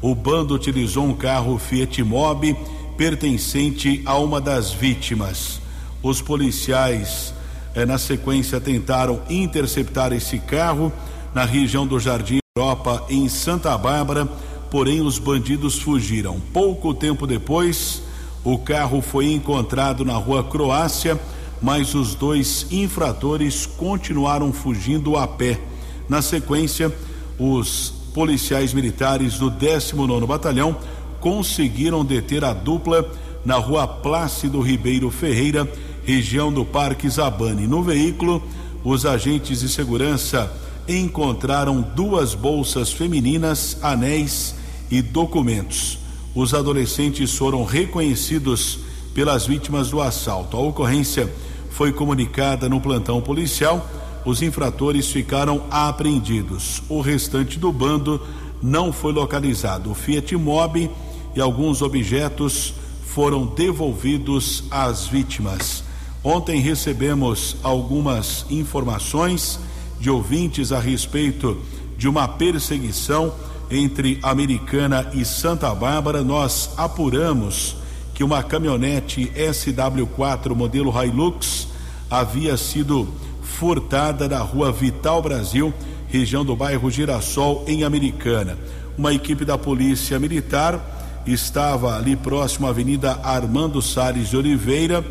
o 0.01 0.13
bando 0.13 0.54
utilizou 0.54 1.06
um 1.06 1.13
carro 1.13 1.58
Fiat 1.58 2.04
Mobi 2.04 2.58
pertencente 2.97 4.01
a 4.05 4.17
uma 4.17 4.39
das 4.39 4.71
vítimas. 4.71 5.60
Os 6.01 6.21
policiais, 6.21 7.34
eh, 7.73 7.86
na 7.86 7.97
sequência, 7.97 8.60
tentaram 8.60 9.21
interceptar 9.29 10.13
esse 10.13 10.39
carro 10.39 10.91
na 11.34 11.43
região 11.45 11.86
do 11.86 11.99
Jardim 11.99 12.39
Europa, 12.55 13.03
em 13.10 13.27
Santa 13.27 13.77
Bárbara, 13.77 14.25
porém 14.71 15.01
os 15.01 15.19
bandidos 15.19 15.77
fugiram. 15.77 16.39
Pouco 16.53 16.93
tempo 16.93 17.27
depois, 17.27 18.01
o 18.43 18.58
carro 18.58 19.01
foi 19.01 19.31
encontrado 19.34 20.05
na 20.05 20.13
rua 20.13 20.43
Croácia, 20.43 21.19
mas 21.62 21.93
os 21.95 22.15
dois 22.15 22.67
infratores 22.71 23.65
continuaram 23.65 24.53
fugindo 24.53 25.17
a 25.17 25.27
pé. 25.27 25.60
Na 26.08 26.21
sequência, 26.21 26.93
os 27.38 27.93
policiais 28.13 28.73
militares 28.73 29.38
do 29.38 29.49
19 29.49 30.25
Batalhão 30.25 30.77
conseguiram 31.25 32.05
deter 32.05 32.45
a 32.45 32.53
dupla 32.53 33.11
na 33.43 33.55
rua 33.55 33.88
Plácido 33.88 34.61
Ribeiro 34.61 35.09
Ferreira, 35.09 35.67
região 36.03 36.53
do 36.53 36.63
Parque 36.63 37.09
Zabane. 37.09 37.65
No 37.65 37.81
veículo, 37.81 38.43
os 38.83 39.07
agentes 39.07 39.61
de 39.61 39.69
segurança 39.69 40.53
encontraram 40.88 41.81
duas 41.81 42.35
bolsas 42.35 42.91
femininas, 42.91 43.75
anéis 43.81 44.53
e 44.91 45.01
documentos. 45.01 45.97
Os 46.35 46.53
adolescentes 46.53 47.33
foram 47.33 47.63
reconhecidos 47.63 48.77
pelas 49.15 49.47
vítimas 49.47 49.89
do 49.89 50.03
assalto. 50.03 50.55
A 50.55 50.59
ocorrência 50.59 51.27
foi 51.71 51.91
comunicada 51.91 52.69
no 52.69 52.79
plantão 52.79 53.19
policial. 53.19 53.89
Os 54.23 54.43
infratores 54.43 55.07
ficaram 55.07 55.63
apreendidos. 55.71 56.83
O 56.88 57.01
restante 57.01 57.57
do 57.57 57.73
bando 57.73 58.21
não 58.61 58.93
foi 58.93 59.11
localizado. 59.11 59.89
O 59.89 59.95
Fiat 59.95 60.35
Mobi 60.35 60.88
e 61.36 61.41
alguns 61.41 61.82
objetos 61.82 62.74
foram 63.06 63.45
devolvidos 63.45 64.63
às 64.71 65.08
vítimas. 65.08 65.84
Ontem 66.24 66.60
recebemos 66.60 67.58
algumas 67.62 68.45
informações 68.50 69.60
de 70.00 70.10
ouvintes 70.10 70.71
a 70.71 70.80
respeito 70.80 71.58
de 71.98 72.08
uma 72.08 72.28
perseguição 72.28 73.34
entre 73.69 74.19
Americana 74.21 75.10
e 75.13 75.26
Santa 75.26 75.74
Bárbara, 75.74 76.24
nós 76.24 76.71
apuramos 76.78 77.76
que 78.13 78.24
uma 78.24 78.43
caminhonete 78.43 79.32
SW4 79.36 80.54
modelo 80.54 80.93
Hilux 81.04 81.67
havia 82.10 82.56
sido 82.58 83.08
furtada 83.41 84.28
na 84.28 84.39
rua 84.39 84.71
Vital 84.71 85.21
Brasil, 85.21 85.74
região 86.08 86.45
do 86.45 86.56
bairro 86.56 86.89
Girassol, 86.89 87.63
em 87.67 87.84
Americana. 87.84 88.58
Uma 88.98 89.13
equipe 89.13 89.43
da 89.43 89.58
Polícia 89.58 90.19
Militar 90.19 90.95
estava 91.25 91.95
ali 91.95 92.15
próximo 92.15 92.67
à 92.67 92.69
Avenida 92.69 93.19
Armando 93.23 93.81
Salles 93.81 94.29
de 94.29 94.38
Oliveira, 94.38 95.03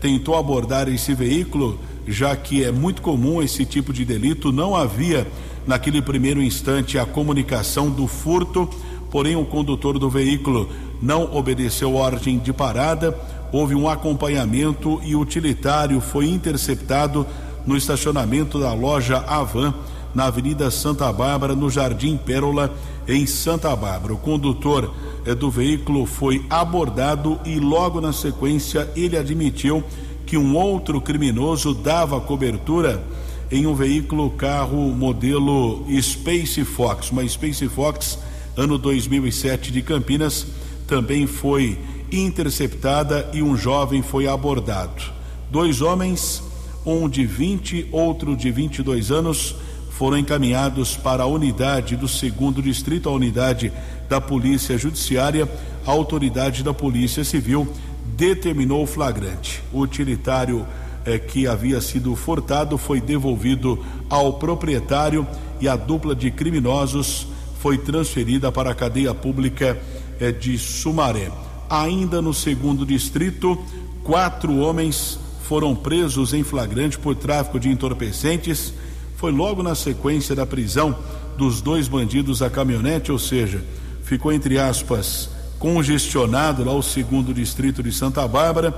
tentou 0.00 0.36
abordar 0.36 0.88
esse 0.88 1.14
veículo, 1.14 1.78
já 2.06 2.34
que 2.36 2.64
é 2.64 2.72
muito 2.72 3.00
comum 3.00 3.42
esse 3.42 3.64
tipo 3.64 3.92
de 3.92 4.04
delito, 4.04 4.52
não 4.52 4.74
havia 4.74 5.26
naquele 5.66 6.02
primeiro 6.02 6.42
instante 6.42 6.98
a 6.98 7.06
comunicação 7.06 7.88
do 7.88 8.06
furto, 8.06 8.68
porém 9.10 9.36
o 9.36 9.44
condutor 9.44 9.98
do 9.98 10.10
veículo 10.10 10.68
não 11.00 11.34
obedeceu 11.34 11.94
ordem 11.94 12.38
de 12.38 12.52
parada, 12.52 13.16
houve 13.52 13.74
um 13.74 13.88
acompanhamento 13.88 15.00
e 15.04 15.14
o 15.14 15.20
utilitário 15.20 16.00
foi 16.00 16.28
interceptado 16.28 17.26
no 17.66 17.76
estacionamento 17.76 18.58
da 18.58 18.72
loja 18.72 19.18
Avan, 19.18 19.74
na 20.14 20.26
Avenida 20.26 20.70
Santa 20.70 21.12
Bárbara, 21.12 21.54
no 21.54 21.70
Jardim 21.70 22.16
Pérola, 22.16 22.72
em 23.06 23.26
Santa 23.26 23.74
Bárbara. 23.74 24.14
O 24.14 24.18
condutor 24.18 24.92
do 25.38 25.50
veículo 25.50 26.04
foi 26.04 26.44
abordado 26.50 27.40
e 27.44 27.60
logo 27.60 28.00
na 28.00 28.12
sequência 28.12 28.90
ele 28.96 29.16
admitiu 29.16 29.82
que 30.26 30.36
um 30.36 30.56
outro 30.56 31.00
criminoso 31.00 31.74
dava 31.74 32.20
cobertura 32.20 33.02
em 33.50 33.66
um 33.66 33.74
veículo 33.74 34.30
carro 34.30 34.78
modelo 34.90 35.86
Space 36.00 36.64
Fox, 36.64 37.10
uma 37.10 37.26
Space 37.28 37.68
Fox 37.68 38.18
ano 38.56 38.76
2007 38.78 39.70
de 39.70 39.82
Campinas, 39.82 40.46
também 40.86 41.26
foi 41.26 41.78
interceptada 42.10 43.30
e 43.32 43.42
um 43.42 43.56
jovem 43.56 44.02
foi 44.02 44.26
abordado. 44.26 45.02
Dois 45.50 45.80
homens, 45.80 46.42
um 46.84 47.08
de 47.08 47.24
20, 47.24 47.88
outro 47.92 48.36
de 48.36 48.50
22 48.50 49.10
anos, 49.10 49.54
foram 49.90 50.18
encaminhados 50.18 50.96
para 50.96 51.22
a 51.22 51.26
unidade 51.26 51.96
do 51.96 52.08
segundo 52.08 52.60
distrito, 52.62 53.08
a 53.08 53.12
unidade 53.12 53.72
da 54.12 54.20
Polícia 54.20 54.76
Judiciária. 54.76 55.48
A 55.86 55.90
autoridade 55.90 56.62
da 56.62 56.74
Polícia 56.74 57.24
Civil 57.24 57.66
determinou 58.14 58.82
o 58.82 58.86
flagrante. 58.86 59.62
O 59.72 59.80
utilitário 59.80 60.66
é, 61.06 61.18
que 61.18 61.46
havia 61.46 61.80
sido 61.80 62.14
furtado 62.14 62.76
foi 62.76 63.00
devolvido 63.00 63.82
ao 64.10 64.34
proprietário 64.34 65.26
e 65.62 65.66
a 65.66 65.76
dupla 65.76 66.14
de 66.14 66.30
criminosos 66.30 67.26
foi 67.58 67.78
transferida 67.78 68.52
para 68.52 68.72
a 68.72 68.74
cadeia 68.74 69.14
pública 69.14 69.80
é, 70.20 70.30
de 70.30 70.58
Sumaré. 70.58 71.30
Ainda 71.70 72.20
no 72.20 72.34
segundo 72.34 72.84
distrito, 72.84 73.58
quatro 74.04 74.58
homens 74.58 75.18
foram 75.44 75.74
presos 75.74 76.34
em 76.34 76.44
flagrante 76.44 76.98
por 76.98 77.14
tráfico 77.14 77.58
de 77.58 77.70
entorpecentes. 77.70 78.74
Foi 79.16 79.32
logo 79.32 79.62
na 79.62 79.74
sequência 79.74 80.36
da 80.36 80.44
prisão 80.44 80.94
dos 81.38 81.62
dois 81.62 81.88
bandidos 81.88 82.40
da 82.40 82.50
caminhonete, 82.50 83.10
ou 83.10 83.18
seja, 83.18 83.64
ficou 84.12 84.30
entre 84.30 84.58
aspas 84.58 85.30
congestionado 85.58 86.62
lá 86.62 86.74
o 86.74 86.82
segundo 86.82 87.32
distrito 87.32 87.82
de 87.82 87.90
Santa 87.90 88.28
Bárbara. 88.28 88.70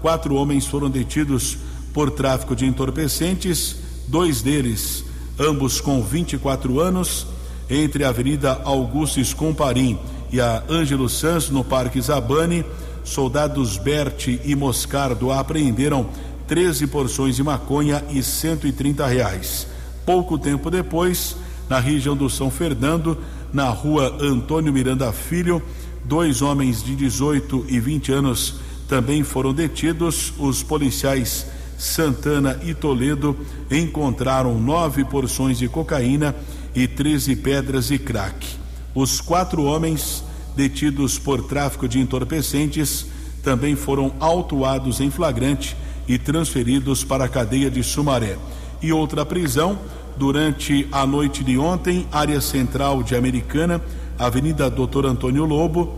Quatro 0.00 0.34
homens 0.34 0.66
foram 0.66 0.90
detidos 0.90 1.56
por 1.94 2.10
tráfico 2.10 2.56
de 2.56 2.66
entorpecentes, 2.66 3.76
dois 4.08 4.42
deles, 4.42 5.04
ambos 5.38 5.80
com 5.80 6.02
24 6.02 6.80
anos, 6.80 7.24
entre 7.68 8.02
a 8.02 8.08
Avenida 8.08 8.60
Augusto 8.64 9.20
Escomparim 9.20 9.96
e 10.32 10.40
a 10.40 10.64
Ângelo 10.68 11.08
Santos, 11.08 11.50
no 11.50 11.62
Parque 11.62 12.00
Zabane. 12.00 12.64
Soldados 13.04 13.76
Berti 13.78 14.40
e 14.44 14.56
Moscardo 14.56 15.30
apreenderam 15.30 16.08
13 16.48 16.88
porções 16.88 17.36
de 17.36 17.44
maconha 17.44 18.02
e 18.10 18.24
130 18.24 19.06
reais. 19.06 19.68
Pouco 20.04 20.36
tempo 20.36 20.68
depois, 20.68 21.36
na 21.68 21.78
região 21.78 22.16
do 22.16 22.28
São 22.28 22.50
Fernando, 22.50 23.16
na 23.52 23.68
rua 23.68 24.16
Antônio 24.20 24.72
Miranda 24.72 25.12
Filho, 25.12 25.62
dois 26.04 26.42
homens 26.42 26.82
de 26.82 26.94
18 26.94 27.66
e 27.68 27.80
20 27.80 28.12
anos 28.12 28.56
também 28.88 29.22
foram 29.22 29.52
detidos. 29.52 30.32
Os 30.38 30.62
policiais 30.62 31.46
Santana 31.78 32.60
e 32.62 32.74
Toledo 32.74 33.36
encontraram 33.70 34.60
nove 34.60 35.04
porções 35.04 35.58
de 35.58 35.68
cocaína 35.68 36.34
e 36.74 36.86
13 36.86 37.36
pedras 37.36 37.88
de 37.88 37.98
crack. 37.98 38.46
Os 38.94 39.20
quatro 39.20 39.64
homens 39.64 40.22
detidos 40.54 41.18
por 41.18 41.44
tráfico 41.44 41.88
de 41.88 41.98
entorpecentes 41.98 43.06
também 43.42 43.74
foram 43.74 44.12
autuados 44.20 45.00
em 45.00 45.10
flagrante 45.10 45.76
e 46.06 46.18
transferidos 46.18 47.04
para 47.04 47.24
a 47.24 47.28
cadeia 47.28 47.70
de 47.70 47.82
Sumaré. 47.82 48.36
E 48.82 48.92
outra 48.92 49.24
prisão 49.24 49.78
durante 50.20 50.86
a 50.92 51.06
noite 51.06 51.42
de 51.42 51.56
ontem, 51.56 52.06
área 52.12 52.42
central 52.42 53.02
de 53.02 53.16
Americana, 53.16 53.80
Avenida 54.18 54.68
Doutor 54.68 55.06
Antônio 55.06 55.46
Lobo, 55.46 55.94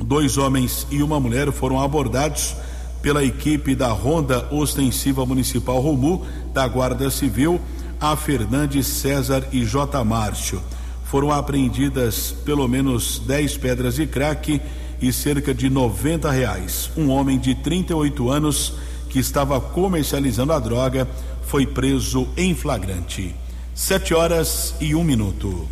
dois 0.00 0.38
homens 0.38 0.86
e 0.88 1.02
uma 1.02 1.18
mulher 1.18 1.50
foram 1.50 1.80
abordados 1.80 2.54
pela 3.02 3.24
equipe 3.24 3.74
da 3.74 3.88
Ronda 3.88 4.46
Ostensiva 4.52 5.26
Municipal 5.26 5.80
Romu, 5.80 6.24
da 6.54 6.68
Guarda 6.68 7.10
Civil, 7.10 7.60
A. 8.00 8.14
Fernandes, 8.14 8.86
César 8.86 9.42
e 9.50 9.64
J. 9.64 10.04
Márcio. 10.04 10.62
Foram 11.02 11.32
apreendidas 11.32 12.30
pelo 12.44 12.68
menos 12.68 13.18
10 13.18 13.56
pedras 13.56 13.96
de 13.96 14.06
crack 14.06 14.62
e 15.02 15.12
cerca 15.12 15.52
de 15.52 15.68
90 15.68 16.30
reais. 16.30 16.88
Um 16.96 17.10
homem 17.10 17.36
de 17.36 17.56
38 17.56 18.30
anos 18.30 18.74
que 19.10 19.18
estava 19.18 19.60
comercializando 19.60 20.52
a 20.52 20.60
droga 20.60 21.08
foi 21.42 21.66
preso 21.66 22.28
em 22.36 22.54
flagrante. 22.54 23.34
Sete 23.76 24.14
horas 24.14 24.74
e 24.80 24.94
um 24.94 25.04
minuto. 25.04 25.68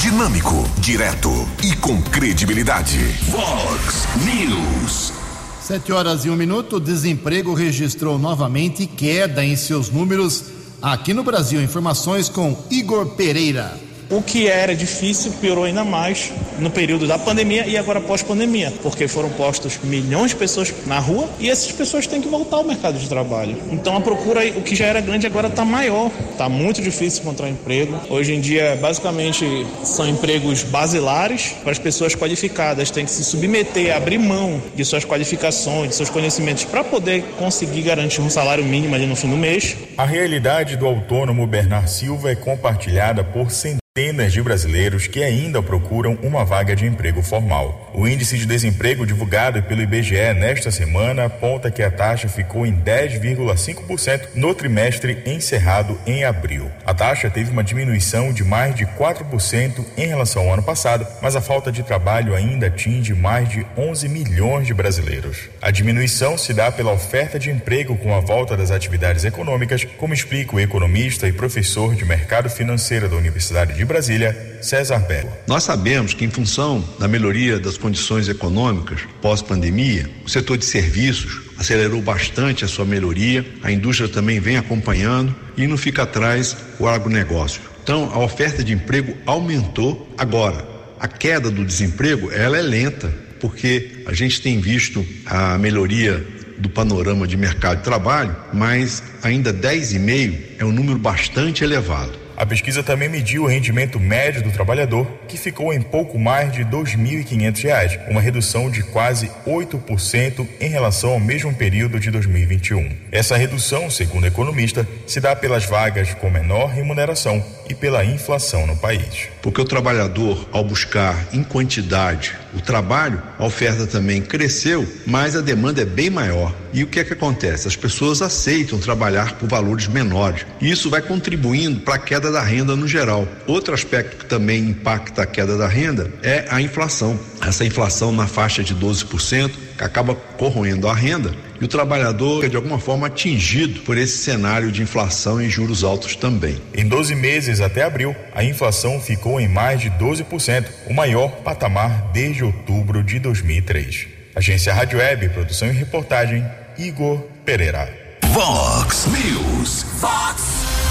Dinâmico, 0.00 0.54
direto 0.78 1.30
e 1.64 1.74
com 1.74 2.00
credibilidade. 2.00 2.96
Vox 3.28 4.06
News. 4.24 5.12
Sete 5.60 5.90
horas 5.90 6.24
e 6.24 6.30
um 6.30 6.36
minuto, 6.36 6.76
o 6.76 6.80
desemprego 6.80 7.54
registrou 7.54 8.20
novamente 8.20 8.86
queda 8.86 9.44
em 9.44 9.56
seus 9.56 9.90
números 9.90 10.44
aqui 10.80 11.12
no 11.12 11.24
Brasil. 11.24 11.60
Informações 11.60 12.28
com 12.28 12.56
Igor 12.70 13.16
Pereira. 13.16 13.87
O 14.10 14.22
que 14.22 14.48
era 14.48 14.74
difícil 14.74 15.32
piorou 15.32 15.64
ainda 15.64 15.84
mais 15.84 16.32
no 16.58 16.70
período 16.70 17.06
da 17.06 17.18
pandemia 17.18 17.66
e 17.66 17.76
agora 17.76 18.00
pós-pandemia, 18.00 18.72
porque 18.82 19.06
foram 19.06 19.28
postos 19.28 19.78
milhões 19.84 20.30
de 20.30 20.36
pessoas 20.36 20.72
na 20.86 20.98
rua 20.98 21.28
e 21.38 21.50
essas 21.50 21.70
pessoas 21.72 22.06
têm 22.06 22.22
que 22.22 22.28
voltar 22.28 22.56
ao 22.56 22.64
mercado 22.64 22.98
de 22.98 23.06
trabalho. 23.06 23.54
Então 23.70 23.94
a 23.94 24.00
procura, 24.00 24.46
o 24.56 24.62
que 24.62 24.74
já 24.74 24.86
era 24.86 25.02
grande, 25.02 25.26
agora 25.26 25.48
está 25.48 25.62
maior. 25.62 26.10
Está 26.30 26.48
muito 26.48 26.80
difícil 26.80 27.20
encontrar 27.20 27.50
emprego. 27.50 28.00
Hoje 28.08 28.34
em 28.34 28.40
dia, 28.40 28.78
basicamente, 28.80 29.66
são 29.84 30.08
empregos 30.08 30.62
basilares 30.62 31.54
para 31.62 31.72
as 31.72 31.78
pessoas 31.78 32.14
qualificadas. 32.14 32.90
Tem 32.90 33.04
que 33.04 33.10
se 33.10 33.22
submeter, 33.22 33.94
abrir 33.94 34.18
mão 34.18 34.62
de 34.74 34.86
suas 34.86 35.04
qualificações, 35.04 35.90
de 35.90 35.94
seus 35.96 36.08
conhecimentos 36.08 36.64
para 36.64 36.82
poder 36.82 37.22
conseguir 37.38 37.82
garantir 37.82 38.22
um 38.22 38.30
salário 38.30 38.64
mínimo 38.64 38.94
ali 38.94 39.06
no 39.06 39.14
fim 39.14 39.28
do 39.28 39.36
mês. 39.36 39.76
A 39.98 40.06
realidade 40.06 40.76
do 40.76 40.86
autônomo 40.86 41.46
Bernard 41.46 41.90
Silva 41.90 42.30
é 42.30 42.34
compartilhada 42.34 43.22
por 43.22 43.50
centenas 43.50 43.87
centenas 43.98 44.32
de 44.32 44.40
brasileiros 44.40 45.08
que 45.08 45.24
ainda 45.24 45.60
procuram 45.60 46.16
uma 46.22 46.44
vaga 46.44 46.76
de 46.76 46.86
emprego 46.86 47.20
formal. 47.20 47.90
O 47.92 48.06
índice 48.06 48.38
de 48.38 48.46
desemprego 48.46 49.04
divulgado 49.04 49.60
pelo 49.64 49.82
IBGE 49.82 50.34
nesta 50.34 50.70
semana 50.70 51.24
aponta 51.24 51.68
que 51.68 51.82
a 51.82 51.90
taxa 51.90 52.28
ficou 52.28 52.64
em 52.64 52.72
10,5% 52.72 54.28
no 54.36 54.54
trimestre 54.54 55.20
encerrado 55.26 55.98
em 56.06 56.22
abril. 56.22 56.70
A 56.86 56.94
taxa 56.94 57.28
teve 57.28 57.50
uma 57.50 57.64
diminuição 57.64 58.32
de 58.32 58.44
mais 58.44 58.72
de 58.72 58.86
4% 58.86 59.84
em 59.96 60.06
relação 60.06 60.44
ao 60.44 60.54
ano 60.54 60.62
passado, 60.62 61.04
mas 61.20 61.34
a 61.34 61.40
falta 61.40 61.72
de 61.72 61.82
trabalho 61.82 62.36
ainda 62.36 62.68
atinge 62.68 63.14
mais 63.14 63.48
de 63.48 63.66
11 63.76 64.08
milhões 64.08 64.68
de 64.68 64.74
brasileiros. 64.74 65.48
A 65.60 65.72
diminuição 65.72 66.38
se 66.38 66.54
dá 66.54 66.70
pela 66.70 66.92
oferta 66.92 67.36
de 67.36 67.50
emprego 67.50 67.96
com 67.96 68.14
a 68.14 68.20
volta 68.20 68.56
das 68.56 68.70
atividades 68.70 69.24
econômicas, 69.24 69.82
como 69.82 70.14
explica 70.14 70.54
o 70.54 70.60
economista 70.60 71.26
e 71.26 71.32
professor 71.32 71.96
de 71.96 72.04
mercado 72.04 72.48
financeiro 72.48 73.08
da 73.08 73.16
Universidade 73.16 73.74
de 73.74 73.87
Brasília, 73.88 74.58
César 74.60 75.00
Belo. 75.00 75.32
Nós 75.46 75.64
sabemos 75.64 76.14
que, 76.14 76.24
em 76.24 76.30
função 76.30 76.84
da 76.98 77.08
melhoria 77.08 77.58
das 77.58 77.76
condições 77.76 78.28
econômicas 78.28 79.00
pós-pandemia, 79.20 80.08
o 80.24 80.28
setor 80.28 80.58
de 80.58 80.64
serviços 80.64 81.40
acelerou 81.58 82.00
bastante 82.00 82.64
a 82.64 82.68
sua 82.68 82.84
melhoria, 82.84 83.44
a 83.62 83.72
indústria 83.72 84.08
também 84.08 84.38
vem 84.38 84.56
acompanhando 84.56 85.34
e 85.56 85.66
não 85.66 85.76
fica 85.76 86.04
atrás 86.04 86.56
o 86.78 86.86
agronegócio. 86.86 87.60
Então, 87.82 88.12
a 88.12 88.18
oferta 88.18 88.62
de 88.62 88.72
emprego 88.72 89.16
aumentou 89.26 90.08
agora. 90.16 90.64
A 91.00 91.08
queda 91.08 91.50
do 91.50 91.64
desemprego, 91.64 92.30
ela 92.30 92.58
é 92.58 92.62
lenta, 92.62 93.12
porque 93.40 94.02
a 94.06 94.12
gente 94.12 94.42
tem 94.42 94.60
visto 94.60 95.04
a 95.24 95.56
melhoria 95.58 96.24
do 96.58 96.68
panorama 96.68 97.26
de 97.26 97.36
mercado 97.36 97.78
de 97.78 97.84
trabalho, 97.84 98.36
mas 98.52 99.02
ainda 99.22 99.54
10,5 99.54 100.38
é 100.58 100.64
um 100.64 100.72
número 100.72 100.98
bastante 100.98 101.64
elevado. 101.64 102.27
A 102.38 102.46
pesquisa 102.46 102.84
também 102.84 103.08
mediu 103.08 103.42
o 103.42 103.46
rendimento 103.48 103.98
médio 103.98 104.40
do 104.40 104.52
trabalhador, 104.52 105.04
que 105.26 105.36
ficou 105.36 105.74
em 105.74 105.82
pouco 105.82 106.16
mais 106.16 106.52
de 106.52 106.62
R$ 106.62 106.70
2.500, 106.70 108.08
uma 108.08 108.20
redução 108.20 108.70
de 108.70 108.80
quase 108.80 109.28
8% 109.44 110.46
em 110.60 110.68
relação 110.68 111.10
ao 111.10 111.18
mesmo 111.18 111.52
período 111.52 111.98
de 111.98 112.12
2021. 112.12 112.96
Essa 113.10 113.36
redução, 113.36 113.90
segundo 113.90 114.22
o 114.22 114.28
economista, 114.28 114.86
se 115.04 115.20
dá 115.20 115.34
pelas 115.34 115.64
vagas 115.64 116.14
com 116.14 116.30
menor 116.30 116.68
remuneração 116.68 117.44
e 117.68 117.74
pela 117.74 118.04
inflação 118.04 118.68
no 118.68 118.76
país. 118.76 119.28
Porque 119.42 119.60
o 119.60 119.64
trabalhador, 119.64 120.48
ao 120.52 120.64
buscar 120.64 121.28
em 121.32 121.42
quantidade 121.42 122.36
o 122.54 122.60
trabalho, 122.60 123.22
a 123.38 123.44
oferta 123.44 123.86
também 123.86 124.22
cresceu, 124.22 124.86
mas 125.06 125.36
a 125.36 125.40
demanda 125.40 125.82
é 125.82 125.84
bem 125.84 126.10
maior. 126.10 126.54
E 126.72 126.82
o 126.82 126.86
que 126.86 127.00
é 127.00 127.04
que 127.04 127.12
acontece? 127.12 127.68
As 127.68 127.76
pessoas 127.76 128.20
aceitam 128.20 128.78
trabalhar 128.78 129.34
por 129.34 129.48
valores 129.48 129.86
menores. 129.86 130.44
E 130.60 130.70
isso 130.70 130.90
vai 130.90 131.00
contribuindo 131.00 131.80
para 131.80 131.94
a 131.94 131.98
queda 131.98 132.30
da 132.30 132.42
renda 132.42 132.74
no 132.74 132.86
geral. 132.86 133.26
Outro 133.46 133.74
aspecto 133.74 134.16
que 134.16 134.26
também 134.26 134.70
impacta 134.70 135.22
a 135.22 135.26
queda 135.26 135.56
da 135.56 135.68
renda 135.68 136.12
é 136.22 136.46
a 136.50 136.60
inflação. 136.60 137.18
Essa 137.40 137.64
inflação 137.64 138.12
na 138.12 138.26
faixa 138.26 138.62
de 138.62 138.74
12% 138.74 139.50
que 139.50 139.67
acaba 139.84 140.14
corroendo 140.14 140.88
a 140.88 140.94
renda 140.94 141.34
e 141.60 141.64
o 141.64 141.68
trabalhador 141.68 142.44
é 142.44 142.48
de 142.48 142.56
alguma 142.56 142.78
forma 142.78 143.08
atingido 143.08 143.80
por 143.80 143.98
esse 143.98 144.18
cenário 144.18 144.70
de 144.70 144.82
inflação 144.82 145.42
e 145.42 145.48
juros 145.48 145.82
altos 145.82 146.14
também. 146.14 146.60
Em 146.72 146.86
12 146.86 147.14
meses 147.14 147.60
até 147.60 147.82
abril, 147.82 148.14
a 148.34 148.44
inflação 148.44 149.00
ficou 149.00 149.40
em 149.40 149.48
mais 149.48 149.80
de 149.80 149.90
12%, 149.90 150.66
o 150.88 150.94
maior 150.94 151.28
patamar 151.42 152.10
desde 152.12 152.44
outubro 152.44 153.02
de 153.02 153.18
2003. 153.18 154.06
Agência 154.36 154.72
Rádio 154.72 154.98
Web, 154.98 155.30
produção 155.30 155.68
e 155.68 155.72
reportagem, 155.72 156.46
Igor 156.78 157.18
Pereira. 157.44 157.92
Vox 158.32 159.06
News. 159.06 159.84
Vox 159.98 160.42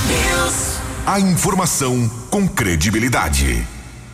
News. 0.10 0.80
A 1.06 1.20
informação 1.20 2.10
com 2.30 2.46
credibilidade. 2.46 3.66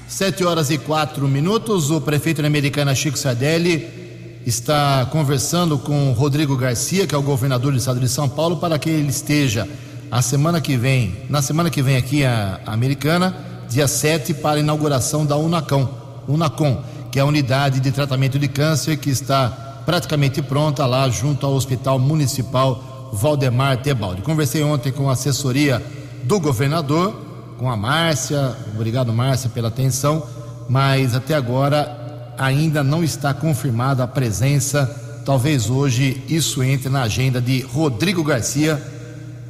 Sete 0.08 0.44
horas 0.44 0.70
e 0.70 0.78
quatro 0.78 1.28
minutos. 1.28 1.90
O 1.90 2.00
prefeito 2.00 2.44
da 2.44 2.48
Americana, 2.48 2.94
Chico 2.94 3.18
Sardelli, 3.18 4.03
está 4.46 5.06
conversando 5.12 5.78
com 5.78 6.12
Rodrigo 6.12 6.58
Garcia, 6.58 7.08
que 7.08 7.16
é 7.16 7.18
o 7.18 7.22
governador 7.22 7.72
do 7.72 7.78
estado 7.78 8.00
de 8.00 8.10
São 8.10 8.28
Paulo, 8.28 8.58
para 8.58 8.78
que 8.78 8.90
ele 8.90 9.10
esteja 9.10 9.68
a 10.12 10.22
semana 10.22 10.62
que 10.62 10.78
vem, 10.78 11.16
na 11.30 11.42
semana 11.42 11.70
que 11.70 11.82
vem 11.82 11.96
aqui 11.96 12.24
a, 12.26 12.60
Americana, 12.66 13.36
dia 13.70 13.88
7, 13.88 14.34
para 14.36 14.58
a 14.58 14.60
inauguração 14.60 15.26
da 15.26 15.38
Unacom, 15.38 15.88
Unacom, 16.28 16.84
que 17.12 17.20
é 17.20 17.22
a 17.22 17.26
unidade 17.26 17.80
de 17.80 17.92
tratamento 17.92 18.38
de 18.38 18.48
câncer 18.48 18.98
que 18.98 19.10
está 19.10 19.82
praticamente 19.86 20.42
pronta 20.42 20.86
lá 20.86 21.10
junto 21.10 21.46
ao 21.46 21.54
Hospital 21.54 21.98
Municipal 22.00 23.12
Valdemar 23.14 23.78
Tebaldi. 23.78 24.22
Conversei 24.22 24.64
ontem 24.64 24.92
com 24.92 25.10
a 25.10 25.14
assessoria 25.14 25.82
do 26.24 26.40
governador, 26.40 27.14
com 27.58 27.70
a 27.70 27.78
Márcia, 27.78 28.56
obrigado 28.74 29.14
Márcia 29.14 29.50
pela 29.50 29.68
atenção, 29.68 30.24
mas 30.68 31.16
até 31.16 31.36
agora 31.36 32.03
ainda 32.38 32.84
não 32.84 33.04
está 33.04 33.34
confirmada 33.34 34.04
a 34.04 34.08
presença. 34.08 34.86
Talvez 35.26 35.70
hoje 35.70 36.24
isso 36.28 36.62
entre 36.64 36.90
na 36.90 37.04
agenda 37.04 37.42
de 37.42 37.62
Rodrigo 37.62 38.24
Garcia. 38.24 38.82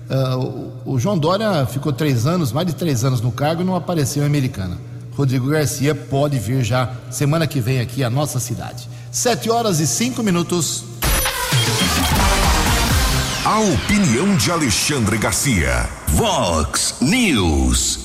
Uh, 0.09 0.71
o, 0.85 0.99
João 0.99 1.17
Dória 1.17 1.65
ficou 1.65 1.91
três 1.91 2.27
anos, 2.27 2.51
mais 2.51 2.67
de 2.67 2.73
três 2.73 3.03
anos 3.03 3.21
no 3.21 3.31
cargo 3.31 3.61
e 3.61 3.65
não 3.65 3.75
apareceu 3.75 4.23
em 4.23 4.25
Americana. 4.25 4.77
Rodrigo 5.15 5.49
Garcia 5.49 5.95
pode 5.95 6.37
vir 6.37 6.63
já 6.63 6.91
semana 7.09 7.47
que 7.47 7.59
vem 7.59 7.79
aqui 7.79 8.03
à 8.03 8.09
nossa 8.09 8.39
cidade. 8.39 8.87
Sete 9.11 9.49
horas 9.49 9.79
e 9.79 9.87
cinco 9.87 10.21
minutos. 10.23 10.83
A 13.45 13.59
opinião 13.59 14.35
de 14.37 14.51
Alexandre 14.51 15.17
Garcia. 15.17 15.89
Vox 16.07 16.95
News. 17.01 17.99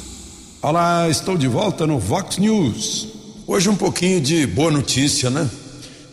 Olá, 0.60 1.08
estou 1.08 1.38
de 1.38 1.46
volta 1.46 1.86
no 1.86 1.98
Vox 1.98 2.38
News. 2.38 3.07
Hoje 3.50 3.70
um 3.70 3.76
pouquinho 3.76 4.20
de 4.20 4.46
boa 4.46 4.70
notícia, 4.70 5.30
né? 5.30 5.48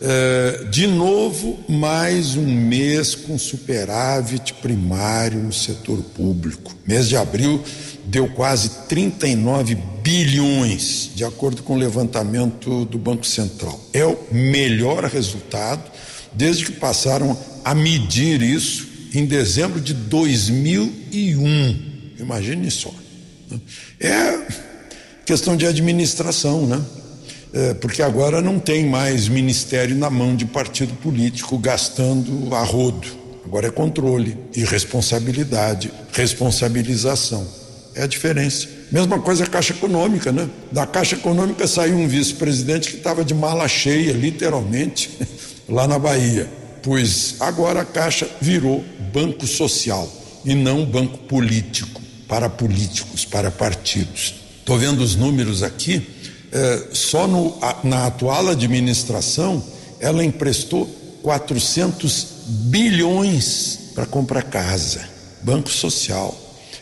É, 0.00 0.64
de 0.70 0.86
novo, 0.86 1.62
mais 1.68 2.34
um 2.34 2.46
mês 2.46 3.14
com 3.14 3.38
superávit 3.38 4.54
primário 4.54 5.42
no 5.42 5.52
setor 5.52 6.00
público. 6.16 6.74
Mês 6.88 7.10
de 7.10 7.14
abril 7.14 7.62
deu 8.06 8.26
quase 8.26 8.70
39 8.88 9.74
bilhões, 10.02 11.10
de 11.14 11.26
acordo 11.26 11.62
com 11.62 11.74
o 11.74 11.78
levantamento 11.78 12.86
do 12.86 12.96
Banco 12.96 13.26
Central. 13.26 13.78
É 13.92 14.06
o 14.06 14.16
melhor 14.32 15.04
resultado 15.04 15.92
desde 16.32 16.64
que 16.64 16.72
passaram 16.72 17.38
a 17.62 17.74
medir 17.74 18.40
isso 18.40 18.88
em 19.12 19.26
dezembro 19.26 19.78
de 19.78 19.92
2001. 19.92 21.82
Imagine 22.18 22.70
só. 22.70 22.94
Né? 23.50 23.60
É 24.00 24.46
questão 25.26 25.54
de 25.54 25.66
administração, 25.66 26.66
né? 26.66 26.82
É, 27.52 27.74
porque 27.74 28.02
agora 28.02 28.42
não 28.42 28.58
tem 28.58 28.86
mais 28.86 29.28
ministério 29.28 29.96
na 29.96 30.10
mão 30.10 30.34
de 30.34 30.44
partido 30.44 30.94
político 30.94 31.56
gastando 31.58 32.54
a 32.54 32.62
rodo. 32.62 33.08
Agora 33.44 33.68
é 33.68 33.70
controle 33.70 34.36
e 34.54 34.64
responsabilidade, 34.64 35.92
responsabilização. 36.12 37.46
É 37.94 38.02
a 38.02 38.06
diferença. 38.06 38.68
Mesma 38.90 39.18
coisa 39.20 39.44
a 39.44 39.46
Caixa 39.46 39.72
Econômica, 39.72 40.30
né? 40.30 40.48
Da 40.70 40.84
Caixa 40.84 41.14
Econômica 41.14 41.66
saiu 41.66 41.96
um 41.96 42.06
vice-presidente 42.06 42.90
que 42.90 42.96
estava 42.96 43.24
de 43.24 43.32
mala 43.32 43.66
cheia, 43.68 44.12
literalmente, 44.12 45.10
lá 45.68 45.88
na 45.88 45.98
Bahia. 45.98 46.50
Pois 46.82 47.36
agora 47.40 47.80
a 47.80 47.84
Caixa 47.84 48.28
virou 48.40 48.84
banco 49.12 49.46
social 49.46 50.12
e 50.44 50.54
não 50.54 50.84
banco 50.84 51.18
político, 51.18 52.02
para 52.28 52.50
políticos, 52.50 53.24
para 53.24 53.50
partidos. 53.50 54.34
Estou 54.58 54.78
vendo 54.78 55.00
os 55.00 55.16
números 55.16 55.62
aqui 55.62 56.06
é, 56.52 56.88
só 56.92 57.26
no, 57.26 57.58
na 57.84 58.06
atual 58.06 58.48
administração, 58.48 59.62
ela 60.00 60.24
emprestou 60.24 60.86
400 61.22 62.26
bilhões 62.46 63.78
para 63.94 64.06
comprar 64.06 64.42
casa, 64.42 65.08
Banco 65.42 65.70
Social. 65.70 66.36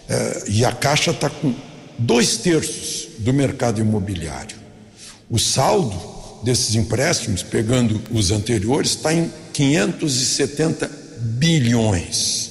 É, 0.08 0.44
e 0.48 0.64
a 0.64 0.72
Caixa 0.72 1.12
está 1.12 1.30
com 1.30 1.54
dois 1.98 2.36
terços 2.36 3.08
do 3.18 3.32
mercado 3.32 3.80
imobiliário. 3.80 4.56
O 5.30 5.38
saldo 5.38 6.14
desses 6.42 6.74
empréstimos, 6.74 7.42
pegando 7.42 8.00
os 8.10 8.30
anteriores, 8.30 8.90
está 8.90 9.14
em 9.14 9.32
570 9.52 10.90
bilhões. 11.20 12.50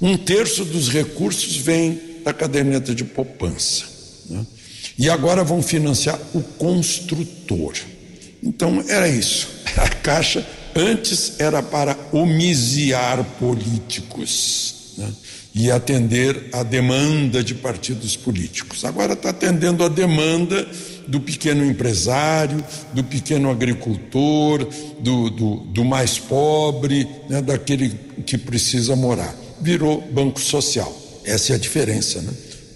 Um 0.00 0.16
terço 0.16 0.64
dos 0.64 0.88
recursos 0.88 1.56
vem 1.56 2.20
da 2.24 2.32
caderneta 2.32 2.94
de 2.94 3.04
poupança. 3.04 3.84
Né? 4.30 4.46
E 4.98 5.08
agora 5.08 5.42
vão 5.42 5.62
financiar 5.62 6.18
o 6.34 6.42
construtor. 6.42 7.74
Então 8.42 8.84
era 8.88 9.08
isso. 9.08 9.48
A 9.76 9.88
Caixa 9.88 10.46
antes 10.74 11.34
era 11.38 11.62
para 11.62 11.96
homiciar 12.12 13.24
políticos 13.38 14.94
né? 14.98 15.12
e 15.54 15.70
atender 15.70 16.48
a 16.52 16.62
demanda 16.62 17.42
de 17.42 17.54
partidos 17.54 18.16
políticos. 18.16 18.84
Agora 18.84 19.12
está 19.12 19.30
atendendo 19.30 19.84
a 19.84 19.88
demanda 19.88 20.66
do 21.06 21.20
pequeno 21.20 21.64
empresário, 21.64 22.64
do 22.92 23.04
pequeno 23.04 23.50
agricultor, 23.50 24.66
do, 24.98 25.30
do, 25.30 25.56
do 25.56 25.84
mais 25.84 26.18
pobre, 26.18 27.06
né? 27.28 27.40
daquele 27.40 27.90
que 28.26 28.36
precisa 28.36 28.96
morar. 28.96 29.34
Virou 29.60 30.00
banco 30.00 30.40
social. 30.40 30.92
Essa 31.24 31.52
é 31.52 31.56
a 31.56 31.58
diferença, 31.58 32.20
né? 32.20 32.32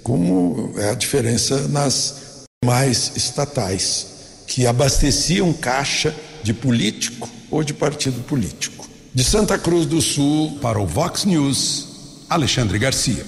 Como 0.09 0.73
é 0.79 0.89
a 0.89 0.95
diferença 0.95 1.69
nas 1.69 2.47
mais 2.65 3.13
estatais 3.15 4.45
que 4.47 4.67
abasteciam 4.67 5.53
caixa 5.53 6.17
de 6.43 6.55
político 6.55 7.29
ou 7.51 7.63
de 7.63 7.75
partido 7.75 8.23
político. 8.23 8.89
De 9.13 9.23
Santa 9.23 9.59
Cruz 9.59 9.85
do 9.85 10.01
Sul, 10.01 10.59
para 10.63 10.81
o 10.81 10.87
Vox 10.87 11.27
News, 11.27 12.25
Alexandre 12.31 12.79
Garcia. 12.79 13.23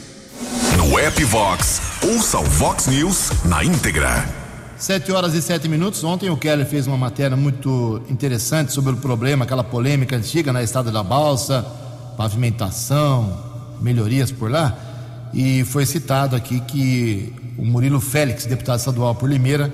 No 0.79 0.99
app 0.99 1.23
Vox, 1.23 1.83
ouça 2.03 2.39
o 2.39 2.45
Vox 2.45 2.87
News 2.87 3.31
na 3.45 3.63
íntegra. 3.63 4.27
Sete 4.79 5.13
horas 5.13 5.35
e 5.35 5.43
sete 5.43 5.69
minutos. 5.69 6.03
Ontem 6.03 6.31
o 6.31 6.37
Keller 6.39 6.65
fez 6.65 6.87
uma 6.87 6.97
matéria 6.97 7.37
muito 7.37 8.01
interessante 8.09 8.73
sobre 8.73 8.95
o 8.95 8.97
problema, 8.97 9.45
aquela 9.45 9.63
polêmica 9.63 10.17
antiga 10.17 10.51
na 10.51 10.63
estrada 10.63 10.91
da 10.91 11.03
balsa, 11.03 11.63
pavimentação, 12.17 13.39
melhorias 13.83 14.33
por 14.33 14.51
lá. 14.51 14.90
E 15.33 15.65
foi 15.65 15.87
citado 15.87 16.35
aqui 16.35 16.61
que 16.61 17.33
o 17.57 17.65
Murilo 17.65 18.01
Félix, 18.01 18.47
deputado 18.47 18.79
estadual 18.79 19.15
por 19.15 19.29
Limeira, 19.29 19.73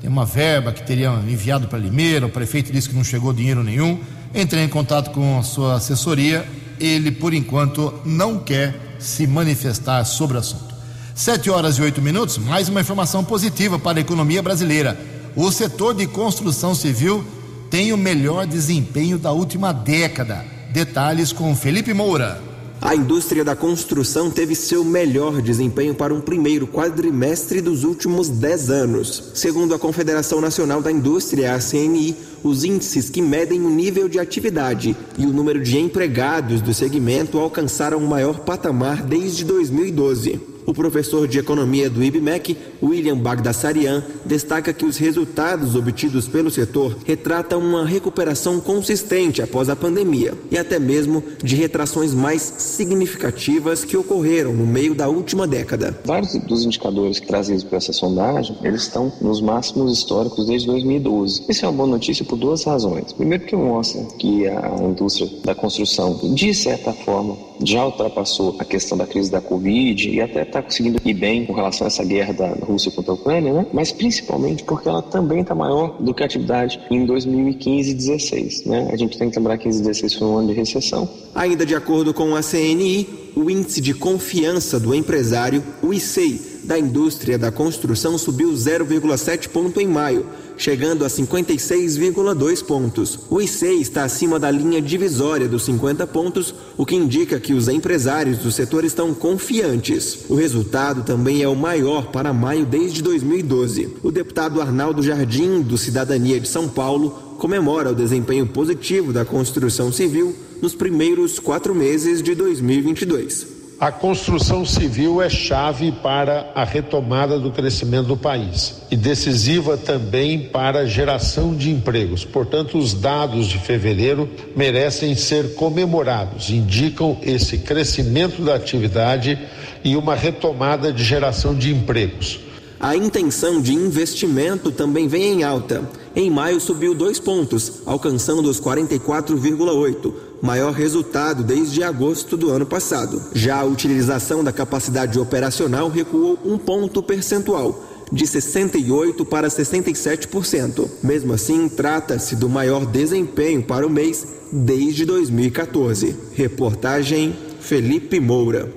tem 0.00 0.10
uma 0.10 0.24
verba 0.24 0.72
que 0.72 0.82
teria 0.82 1.10
enviado 1.26 1.68
para 1.68 1.78
Limeira, 1.78 2.26
o 2.26 2.30
prefeito 2.30 2.72
disse 2.72 2.88
que 2.88 2.94
não 2.94 3.04
chegou 3.04 3.32
dinheiro 3.32 3.62
nenhum. 3.62 4.00
Entrei 4.34 4.64
em 4.64 4.68
contato 4.68 5.10
com 5.10 5.38
a 5.38 5.42
sua 5.42 5.74
assessoria, 5.74 6.46
ele 6.80 7.10
por 7.10 7.34
enquanto 7.34 7.92
não 8.04 8.38
quer 8.38 8.96
se 8.98 9.26
manifestar 9.26 10.04
sobre 10.04 10.36
o 10.36 10.40
assunto. 10.40 10.74
Sete 11.14 11.50
horas 11.50 11.76
e 11.76 11.82
oito 11.82 12.00
minutos, 12.00 12.38
mais 12.38 12.68
uma 12.68 12.80
informação 12.80 13.22
positiva 13.22 13.78
para 13.78 13.98
a 13.98 14.00
economia 14.00 14.42
brasileira. 14.42 14.98
O 15.36 15.50
setor 15.50 15.94
de 15.94 16.06
construção 16.06 16.74
civil 16.74 17.24
tem 17.70 17.92
o 17.92 17.96
melhor 17.96 18.46
desempenho 18.46 19.18
da 19.18 19.32
última 19.32 19.72
década. 19.72 20.44
Detalhes 20.72 21.32
com 21.32 21.54
Felipe 21.54 21.92
Moura. 21.92 22.51
A 22.84 22.96
indústria 22.96 23.44
da 23.44 23.54
construção 23.54 24.28
teve 24.28 24.56
seu 24.56 24.82
melhor 24.82 25.40
desempenho 25.40 25.94
para 25.94 26.12
um 26.12 26.20
primeiro 26.20 26.66
quadrimestre 26.66 27.60
dos 27.60 27.84
últimos 27.84 28.28
10 28.28 28.70
anos. 28.70 29.30
Segundo 29.34 29.72
a 29.72 29.78
Confederação 29.78 30.40
Nacional 30.40 30.82
da 30.82 30.90
Indústria, 30.90 31.54
a 31.54 31.60
CNI, 31.60 32.16
os 32.42 32.64
índices 32.64 33.08
que 33.08 33.22
medem 33.22 33.60
o 33.60 33.70
nível 33.70 34.08
de 34.08 34.18
atividade 34.18 34.96
e 35.16 35.24
o 35.24 35.32
número 35.32 35.62
de 35.62 35.78
empregados 35.78 36.60
do 36.60 36.74
segmento 36.74 37.38
alcançaram 37.38 37.98
o 37.98 38.08
maior 38.08 38.40
patamar 38.40 39.00
desde 39.00 39.44
2012. 39.44 40.51
O 40.64 40.72
professor 40.72 41.26
de 41.26 41.38
economia 41.38 41.90
do 41.90 42.02
IBMEC, 42.02 42.56
William 42.82 43.16
Bagdasarian, 43.16 44.04
destaca 44.24 44.72
que 44.72 44.84
os 44.84 44.96
resultados 44.96 45.74
obtidos 45.74 46.28
pelo 46.28 46.50
setor 46.50 46.96
retratam 47.04 47.58
uma 47.58 47.84
recuperação 47.84 48.60
consistente 48.60 49.42
após 49.42 49.68
a 49.68 49.74
pandemia 49.74 50.34
e 50.50 50.58
até 50.58 50.78
mesmo 50.78 51.22
de 51.42 51.56
retrações 51.56 52.14
mais 52.14 52.42
significativas 52.42 53.84
que 53.84 53.96
ocorreram 53.96 54.52
no 54.52 54.64
meio 54.64 54.94
da 54.94 55.08
última 55.08 55.46
década. 55.46 55.98
Vários 56.04 56.32
dos 56.44 56.64
indicadores 56.64 57.18
trazidos 57.20 57.64
por 57.64 57.76
essa 57.76 57.92
sondagem, 57.92 58.56
eles 58.62 58.82
estão 58.82 59.12
nos 59.20 59.40
máximos 59.40 59.98
históricos 59.98 60.46
desde 60.46 60.68
2012. 60.68 61.44
Isso 61.48 61.64
é 61.64 61.68
uma 61.68 61.76
boa 61.78 61.88
notícia 61.88 62.24
por 62.24 62.36
duas 62.36 62.62
razões. 62.64 63.12
Primeiro 63.12 63.44
que 63.44 63.56
mostra 63.56 64.02
que 64.18 64.46
a 64.46 64.76
indústria 64.80 65.28
da 65.44 65.54
construção, 65.54 66.18
de 66.34 66.54
certa 66.54 66.92
forma, 66.92 67.36
já 67.64 67.84
ultrapassou 67.84 68.56
a 68.58 68.64
questão 68.64 68.96
da 68.96 69.06
crise 69.06 69.30
da 69.30 69.40
Covid 69.40 70.08
e 70.08 70.20
até 70.20 70.44
está 70.52 70.62
conseguindo 70.62 71.00
ir 71.04 71.14
bem 71.14 71.46
com 71.46 71.52
relação 71.52 71.86
a 71.86 71.88
essa 71.88 72.04
guerra 72.04 72.32
da 72.32 72.48
Rússia 72.64 72.90
contra 72.92 73.12
a 73.12 73.14
Ucrânia, 73.14 73.52
né? 73.52 73.66
mas 73.72 73.90
principalmente 73.90 74.62
porque 74.64 74.88
ela 74.88 75.02
também 75.02 75.40
está 75.40 75.54
maior 75.54 75.96
do 76.00 76.12
que 76.12 76.22
a 76.22 76.26
atividade 76.26 76.78
em 76.90 77.06
2015 77.06 77.90
e 77.90 77.94
2016. 77.94 78.64
Né? 78.66 78.88
A 78.92 78.96
gente 78.96 79.18
tem 79.18 79.30
que 79.30 79.36
lembrar 79.36 79.56
que 79.56 79.64
15 79.64 79.80
e 79.80 79.82
2016 79.84 80.14
foi 80.18 80.28
um 80.28 80.38
ano 80.38 80.48
de 80.48 80.54
recessão. 80.54 81.08
Ainda 81.34 81.64
de 81.64 81.74
acordo 81.74 82.12
com 82.12 82.36
a 82.36 82.42
CNI, 82.42 83.08
o 83.34 83.50
índice 83.50 83.80
de 83.80 83.94
confiança 83.94 84.78
do 84.78 84.94
empresário, 84.94 85.62
o 85.82 85.92
ICEI, 85.92 86.51
da 86.64 86.78
indústria 86.78 87.38
da 87.38 87.50
construção 87.50 88.16
subiu 88.16 88.52
0,7 88.52 89.48
ponto 89.48 89.80
em 89.80 89.86
maio, 89.86 90.26
chegando 90.56 91.04
a 91.04 91.08
56,2 91.08 92.64
pontos. 92.64 93.18
O 93.28 93.40
IC 93.40 93.66
está 93.80 94.04
acima 94.04 94.38
da 94.38 94.50
linha 94.50 94.80
divisória 94.80 95.48
dos 95.48 95.64
50 95.64 96.06
pontos, 96.06 96.54
o 96.76 96.86
que 96.86 96.94
indica 96.94 97.40
que 97.40 97.52
os 97.52 97.68
empresários 97.68 98.38
do 98.38 98.52
setor 98.52 98.84
estão 98.84 99.12
confiantes. 99.12 100.26
O 100.28 100.34
resultado 100.34 101.02
também 101.02 101.42
é 101.42 101.48
o 101.48 101.56
maior 101.56 102.06
para 102.12 102.32
maio 102.32 102.64
desde 102.64 103.02
2012. 103.02 103.96
O 104.02 104.10
deputado 104.10 104.60
Arnaldo 104.60 105.02
Jardim, 105.02 105.60
do 105.62 105.76
Cidadania 105.76 106.38
de 106.38 106.48
São 106.48 106.68
Paulo, 106.68 107.10
comemora 107.38 107.90
o 107.90 107.94
desempenho 107.94 108.46
positivo 108.46 109.12
da 109.12 109.24
construção 109.24 109.90
civil 109.90 110.34
nos 110.60 110.74
primeiros 110.76 111.40
quatro 111.40 111.74
meses 111.74 112.22
de 112.22 112.36
2022. 112.36 113.51
A 113.82 113.90
construção 113.90 114.64
civil 114.64 115.20
é 115.20 115.28
chave 115.28 115.90
para 115.90 116.52
a 116.54 116.62
retomada 116.62 117.36
do 117.36 117.50
crescimento 117.50 118.06
do 118.06 118.16
país 118.16 118.76
e 118.92 118.96
decisiva 118.96 119.76
também 119.76 120.38
para 120.38 120.82
a 120.82 120.86
geração 120.86 121.52
de 121.52 121.68
empregos. 121.68 122.24
Portanto, 122.24 122.78
os 122.78 122.94
dados 122.94 123.48
de 123.48 123.58
fevereiro 123.58 124.30
merecem 124.54 125.16
ser 125.16 125.56
comemorados, 125.56 126.48
indicam 126.48 127.18
esse 127.22 127.58
crescimento 127.58 128.40
da 128.40 128.54
atividade 128.54 129.36
e 129.82 129.96
uma 129.96 130.14
retomada 130.14 130.92
de 130.92 131.02
geração 131.02 131.52
de 131.52 131.74
empregos. 131.74 132.38
A 132.78 132.94
intenção 132.94 133.60
de 133.60 133.72
investimento 133.72 134.70
também 134.70 135.08
vem 135.08 135.40
em 135.40 135.42
alta. 135.42 135.82
Em 136.14 136.30
maio 136.30 136.60
subiu 136.60 136.94
dois 136.94 137.18
pontos, 137.18 137.82
alcançando 137.84 138.48
os 138.48 138.60
44,8 138.60 140.31
maior 140.42 140.72
resultado 140.72 141.44
desde 141.44 141.84
agosto 141.84 142.36
do 142.36 142.50
ano 142.50 142.66
passado. 142.66 143.22
Já 143.32 143.60
a 143.60 143.64
utilização 143.64 144.42
da 144.42 144.52
capacidade 144.52 145.18
operacional 145.18 145.88
recuou 145.88 146.36
um 146.44 146.58
ponto 146.58 147.00
percentual, 147.00 147.80
de 148.10 148.24
68% 148.24 149.24
para 149.24 149.48
67%. 149.48 150.88
Mesmo 151.02 151.32
assim, 151.32 151.68
trata-se 151.68 152.34
do 152.34 152.48
maior 152.48 152.84
desempenho 152.84 153.62
para 153.62 153.86
o 153.86 153.90
mês 153.90 154.26
desde 154.52 155.06
2014. 155.06 156.16
Reportagem 156.34 157.34
Felipe 157.60 158.18
Moura. 158.18 158.70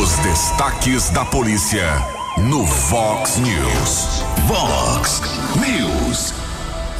Os 0.00 0.16
destaques 0.24 1.10
da 1.10 1.24
polícia 1.24 1.84
no 2.50 2.64
Vox 2.64 3.38
News. 3.38 4.22
Vox 4.48 5.22
News. 5.56 6.45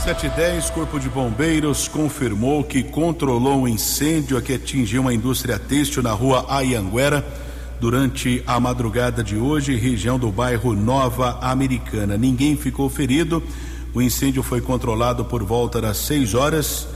710, 0.07 0.71
Corpo 0.71 1.01
de 1.01 1.09
Bombeiros 1.09 1.89
confirmou 1.89 2.63
que 2.63 2.81
controlou 2.81 3.63
um 3.63 3.67
incêndio 3.67 4.41
que 4.41 4.53
atingiu 4.53 5.01
uma 5.01 5.13
indústria 5.13 5.59
têxtil 5.59 6.01
na 6.01 6.13
rua 6.13 6.47
Ayanguera 6.49 7.27
durante 7.81 8.41
a 8.47 8.61
madrugada 8.61 9.25
de 9.25 9.37
hoje, 9.37 9.75
região 9.75 10.17
do 10.17 10.31
bairro 10.31 10.75
Nova 10.75 11.41
Americana. 11.43 12.17
Ninguém 12.17 12.57
ficou 12.57 12.89
ferido. 12.89 13.43
O 13.93 14.01
incêndio 14.01 14.45
foi 14.45 14.61
controlado 14.61 15.25
por 15.25 15.43
volta 15.43 15.81
das 15.81 15.97
6 15.97 16.35
horas. 16.35 16.87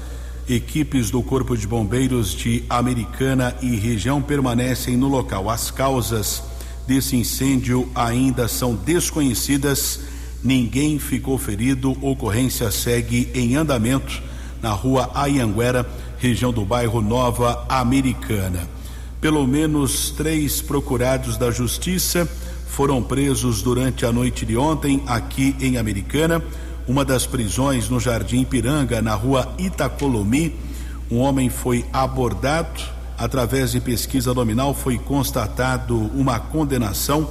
Equipes 0.48 1.10
do 1.10 1.20
Corpo 1.20 1.56
de 1.56 1.66
Bombeiros 1.66 2.32
de 2.32 2.62
Americana 2.70 3.56
e 3.60 3.74
região 3.74 4.22
permanecem 4.22 4.96
no 4.96 5.08
local. 5.08 5.50
As 5.50 5.68
causas 5.68 6.44
desse 6.86 7.16
incêndio 7.16 7.90
ainda 7.92 8.46
são 8.46 8.76
desconhecidas 8.76 10.09
Ninguém 10.42 10.98
ficou 10.98 11.38
ferido. 11.38 11.96
Ocorrência 12.00 12.70
segue 12.70 13.30
em 13.34 13.56
andamento 13.56 14.22
na 14.62 14.70
rua 14.70 15.10
Ayanguera, 15.14 15.88
região 16.18 16.52
do 16.52 16.64
bairro 16.64 17.00
Nova 17.00 17.64
Americana. 17.68 18.68
Pelo 19.20 19.46
menos 19.46 20.10
três 20.10 20.62
procurados 20.62 21.36
da 21.36 21.50
Justiça 21.50 22.28
foram 22.66 23.02
presos 23.02 23.60
durante 23.60 24.06
a 24.06 24.12
noite 24.12 24.46
de 24.46 24.56
ontem 24.56 25.02
aqui 25.06 25.54
em 25.60 25.76
Americana. 25.76 26.42
Uma 26.88 27.04
das 27.04 27.26
prisões 27.26 27.88
no 27.90 28.00
Jardim 28.00 28.44
Piranga, 28.44 29.02
na 29.02 29.14
rua 29.14 29.52
Itacolomi. 29.58 30.56
Um 31.10 31.18
homem 31.18 31.50
foi 31.50 31.84
abordado. 31.92 32.80
Através 33.18 33.72
de 33.72 33.80
pesquisa 33.80 34.32
nominal, 34.32 34.72
foi 34.72 34.96
constatado 34.96 35.94
uma 36.14 36.40
condenação 36.40 37.28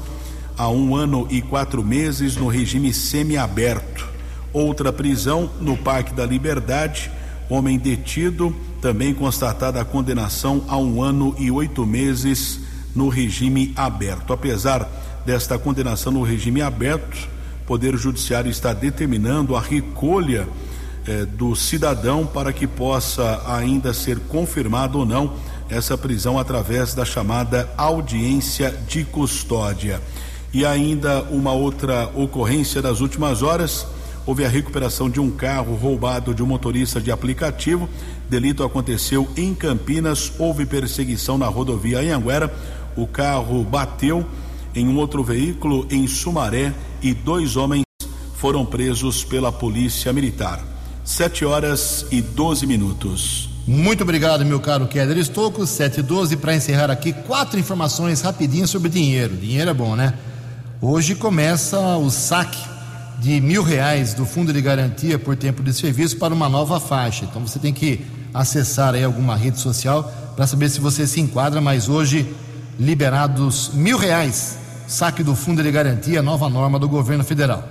a 0.59 0.69
um 0.69 0.93
ano 0.93 1.25
e 1.29 1.41
quatro 1.41 1.81
meses 1.81 2.35
no 2.35 2.49
regime 2.49 2.93
semiaberto. 2.93 4.05
Outra 4.51 4.91
prisão 4.91 5.49
no 5.61 5.77
Parque 5.77 6.13
da 6.13 6.25
Liberdade, 6.25 7.09
homem 7.49 7.79
detido, 7.79 8.53
também 8.81 9.13
constatada 9.13 9.79
a 9.79 9.85
condenação 9.85 10.65
a 10.67 10.77
um 10.77 11.01
ano 11.01 11.33
e 11.39 11.49
oito 11.49 11.85
meses 11.85 12.59
no 12.93 13.07
regime 13.07 13.71
aberto. 13.77 14.33
Apesar 14.33 14.87
desta 15.25 15.57
condenação 15.57 16.11
no 16.11 16.23
regime 16.23 16.61
aberto. 16.61 17.29
O 17.63 17.65
Poder 17.65 17.95
Judiciário 17.95 18.49
está 18.49 18.73
determinando 18.73 19.55
a 19.55 19.61
recolha 19.61 20.47
eh, 21.07 21.25
do 21.25 21.55
cidadão 21.55 22.25
para 22.25 22.51
que 22.51 22.65
possa 22.65 23.41
ainda 23.47 23.93
ser 23.93 24.19
confirmado 24.21 24.99
ou 24.99 25.05
não 25.05 25.35
essa 25.69 25.97
prisão 25.97 26.39
através 26.39 26.95
da 26.95 27.05
chamada 27.05 27.69
audiência 27.77 28.75
de 28.87 29.03
custódia. 29.05 30.01
E 30.53 30.65
ainda 30.65 31.23
uma 31.23 31.51
outra 31.51 32.09
ocorrência 32.15 32.81
das 32.81 33.01
últimas 33.01 33.43
horas 33.43 33.85
houve 34.25 34.45
a 34.45 34.49
recuperação 34.49 35.09
de 35.09 35.19
um 35.19 35.31
carro 35.31 35.75
roubado 35.75 36.33
de 36.33 36.43
um 36.43 36.45
motorista 36.45 37.01
de 37.01 37.11
aplicativo. 37.11 37.89
Delito 38.29 38.63
aconteceu 38.63 39.27
em 39.35 39.53
Campinas, 39.53 40.31
houve 40.37 40.65
perseguição 40.65 41.37
na 41.37 41.47
rodovia 41.47 41.99
Anhanguera. 41.99 42.53
O 42.95 43.07
carro 43.07 43.63
bateu 43.63 44.25
em 44.75 44.87
um 44.87 44.97
outro 44.97 45.23
veículo 45.23 45.87
em 45.89 46.07
Sumaré 46.07 46.73
e 47.01 47.13
dois 47.13 47.55
homens 47.55 47.83
foram 48.35 48.65
presos 48.65 49.23
pela 49.23 49.51
polícia 49.51 50.13
militar. 50.13 50.63
Sete 51.03 51.43
horas 51.43 52.05
e 52.11 52.21
doze 52.21 52.67
minutos. 52.67 53.49
Muito 53.67 54.01
obrigado, 54.01 54.45
meu 54.45 54.59
caro 54.59 54.87
Keller 54.87 55.17
Estocco. 55.17 55.65
7 55.65 55.99
e 55.99 56.03
12 56.03 56.37
para 56.37 56.55
encerrar 56.55 56.89
aqui 56.89 57.13
quatro 57.13 57.59
informações 57.59 58.21
rapidinhas 58.21 58.69
sobre 58.69 58.89
dinheiro. 58.89 59.35
Dinheiro 59.35 59.69
é 59.69 59.73
bom, 59.73 59.95
né? 59.95 60.15
Hoje 60.81 61.13
começa 61.13 61.77
o 61.97 62.09
saque 62.09 62.57
de 63.19 63.41
mil 63.41 63.61
reais 63.61 64.13
do 64.13 64.25
Fundo 64.25 64.53
de 64.53 64.61
Garantia 64.61 65.19
por 65.19 65.35
tempo 65.35 65.61
de 65.61 65.73
serviço 65.73 66.15
para 66.15 66.33
uma 66.33 66.47
nova 66.47 66.79
faixa. 66.79 67.25
Então 67.25 67.45
você 67.45 67.59
tem 67.59 67.73
que 67.73 68.05
acessar 68.33 68.93
aí 68.93 69.03
alguma 69.03 69.35
rede 69.35 69.59
social 69.59 70.09
para 70.37 70.47
saber 70.47 70.69
se 70.69 70.79
você 70.79 71.05
se 71.05 71.19
enquadra, 71.19 71.59
mas 71.59 71.89
hoje 71.89 72.33
liberados 72.79 73.71
mil 73.73 73.97
reais, 73.97 74.57
saque 74.87 75.21
do 75.21 75.35
Fundo 75.35 75.61
de 75.61 75.69
Garantia, 75.69 76.21
nova 76.21 76.49
norma 76.49 76.79
do 76.79 76.87
governo 76.87 77.25
federal. 77.25 77.67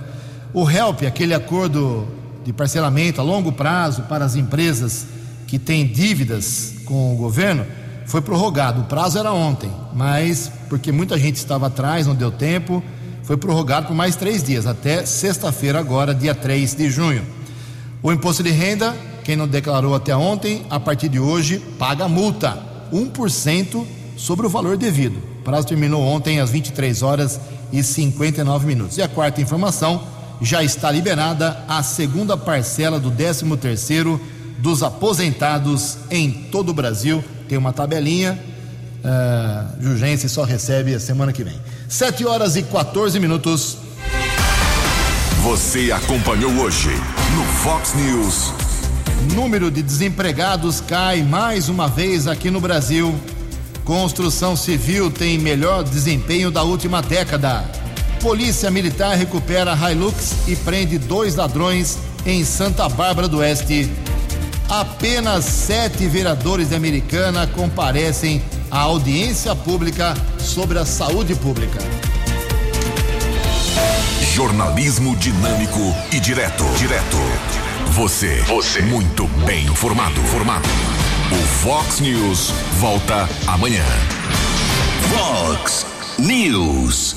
O 0.53 0.69
HELP, 0.69 1.07
aquele 1.07 1.33
acordo 1.33 2.07
de 2.45 2.53
parcelamento 2.53 3.19
a 3.19 3.23
longo 3.23 3.51
prazo 3.51 4.03
para 4.03 4.23
as 4.23 4.35
empresas 4.35 5.07
que 5.47 5.57
têm 5.57 5.87
dívidas 5.87 6.75
com 6.85 7.15
o 7.15 7.17
governo, 7.17 7.65
foi 8.05 8.21
prorrogado. 8.21 8.81
O 8.81 8.85
prazo 8.85 9.17
era 9.17 9.33
ontem, 9.33 9.71
mas 9.95 10.51
porque 10.69 10.91
muita 10.91 11.17
gente 11.17 11.37
estava 11.37 11.65
atrás, 11.65 12.05
não 12.05 12.13
deu 12.13 12.29
tempo 12.29 12.83
foi 13.29 13.37
prorrogado 13.37 13.85
por 13.85 13.95
mais 13.95 14.15
três 14.15 14.41
dias, 14.41 14.65
até 14.65 15.05
sexta-feira, 15.05 15.77
agora, 15.77 16.15
dia 16.15 16.33
3 16.33 16.73
de 16.73 16.89
junho. 16.89 17.23
O 18.01 18.11
imposto 18.11 18.41
de 18.41 18.49
renda, 18.49 18.97
quem 19.23 19.35
não 19.35 19.47
declarou 19.47 19.93
até 19.93 20.15
ontem, 20.15 20.65
a 20.67 20.79
partir 20.79 21.09
de 21.09 21.19
hoje, 21.19 21.59
paga 21.77 22.07
multa, 22.07 22.57
1% 22.91 23.85
sobre 24.17 24.47
o 24.47 24.49
valor 24.49 24.77
devido. 24.77 25.17
O 25.41 25.43
prazo 25.43 25.67
terminou 25.67 26.01
ontem 26.01 26.39
às 26.39 26.49
23 26.49 27.03
horas 27.03 27.39
e 27.71 27.83
59 27.83 28.65
minutos. 28.65 28.97
E 28.97 29.03
a 29.03 29.07
quarta 29.07 29.39
informação, 29.39 30.01
já 30.41 30.63
está 30.63 30.89
liberada 30.89 31.63
a 31.67 31.83
segunda 31.83 32.35
parcela 32.35 32.99
do 32.99 33.11
13º 33.11 34.19
dos 34.57 34.81
aposentados 34.81 35.97
em 36.09 36.31
todo 36.31 36.69
o 36.69 36.73
Brasil. 36.73 37.23
Tem 37.47 37.59
uma 37.59 37.73
tabelinha, 37.73 38.39
uh, 39.03 39.83
Jurgense 39.83 40.27
só 40.27 40.43
recebe 40.43 40.95
a 40.95 40.99
semana 40.99 41.31
que 41.31 41.43
vem. 41.43 41.59
7 41.89 42.23
horas 42.23 42.55
e 42.55 42.61
14 42.61 43.19
minutos. 43.19 43.77
Você 45.41 45.91
acompanhou 45.91 46.51
hoje 46.59 46.91
no 47.35 47.43
Fox 47.63 47.95
News. 47.95 48.53
Número 49.33 49.71
de 49.71 49.81
desempregados 49.81 50.81
cai 50.81 51.23
mais 51.23 51.67
uma 51.67 51.87
vez 51.87 52.27
aqui 52.27 52.51
no 52.51 52.61
Brasil. 52.61 53.19
Construção 53.83 54.55
civil 54.55 55.09
tem 55.09 55.39
melhor 55.39 55.83
desempenho 55.83 56.51
da 56.51 56.61
última 56.61 57.01
década. 57.01 57.65
Polícia 58.21 58.69
Militar 58.69 59.17
recupera 59.17 59.75
Hilux 59.75 60.47
e 60.47 60.55
prende 60.55 60.99
dois 60.99 61.35
ladrões 61.35 61.97
em 62.23 62.45
Santa 62.45 62.87
Bárbara 62.87 63.27
do 63.27 63.39
Oeste. 63.39 63.89
Apenas 64.69 65.43
sete 65.43 66.05
vereadores 66.05 66.69
de 66.69 66.75
Americana 66.75 67.47
comparecem 67.47 68.43
à 68.71 68.79
audiência 68.79 69.55
pública 69.55 70.13
sobre 70.37 70.79
a 70.79 70.85
saúde 70.85 71.35
pública. 71.35 71.79
Jornalismo 74.33 75.15
dinâmico 75.15 75.79
e 76.11 76.19
direto. 76.19 76.63
Direto. 76.77 77.17
Você. 77.91 78.41
Você. 78.43 78.81
Muito 78.81 79.27
bem 79.45 79.65
informado. 79.65 80.21
Formado. 80.21 80.67
O 81.31 81.47
Fox 81.63 81.99
News 81.99 82.51
volta 82.79 83.27
amanhã. 83.47 83.83
Fox 85.09 85.85
News. 86.17 87.15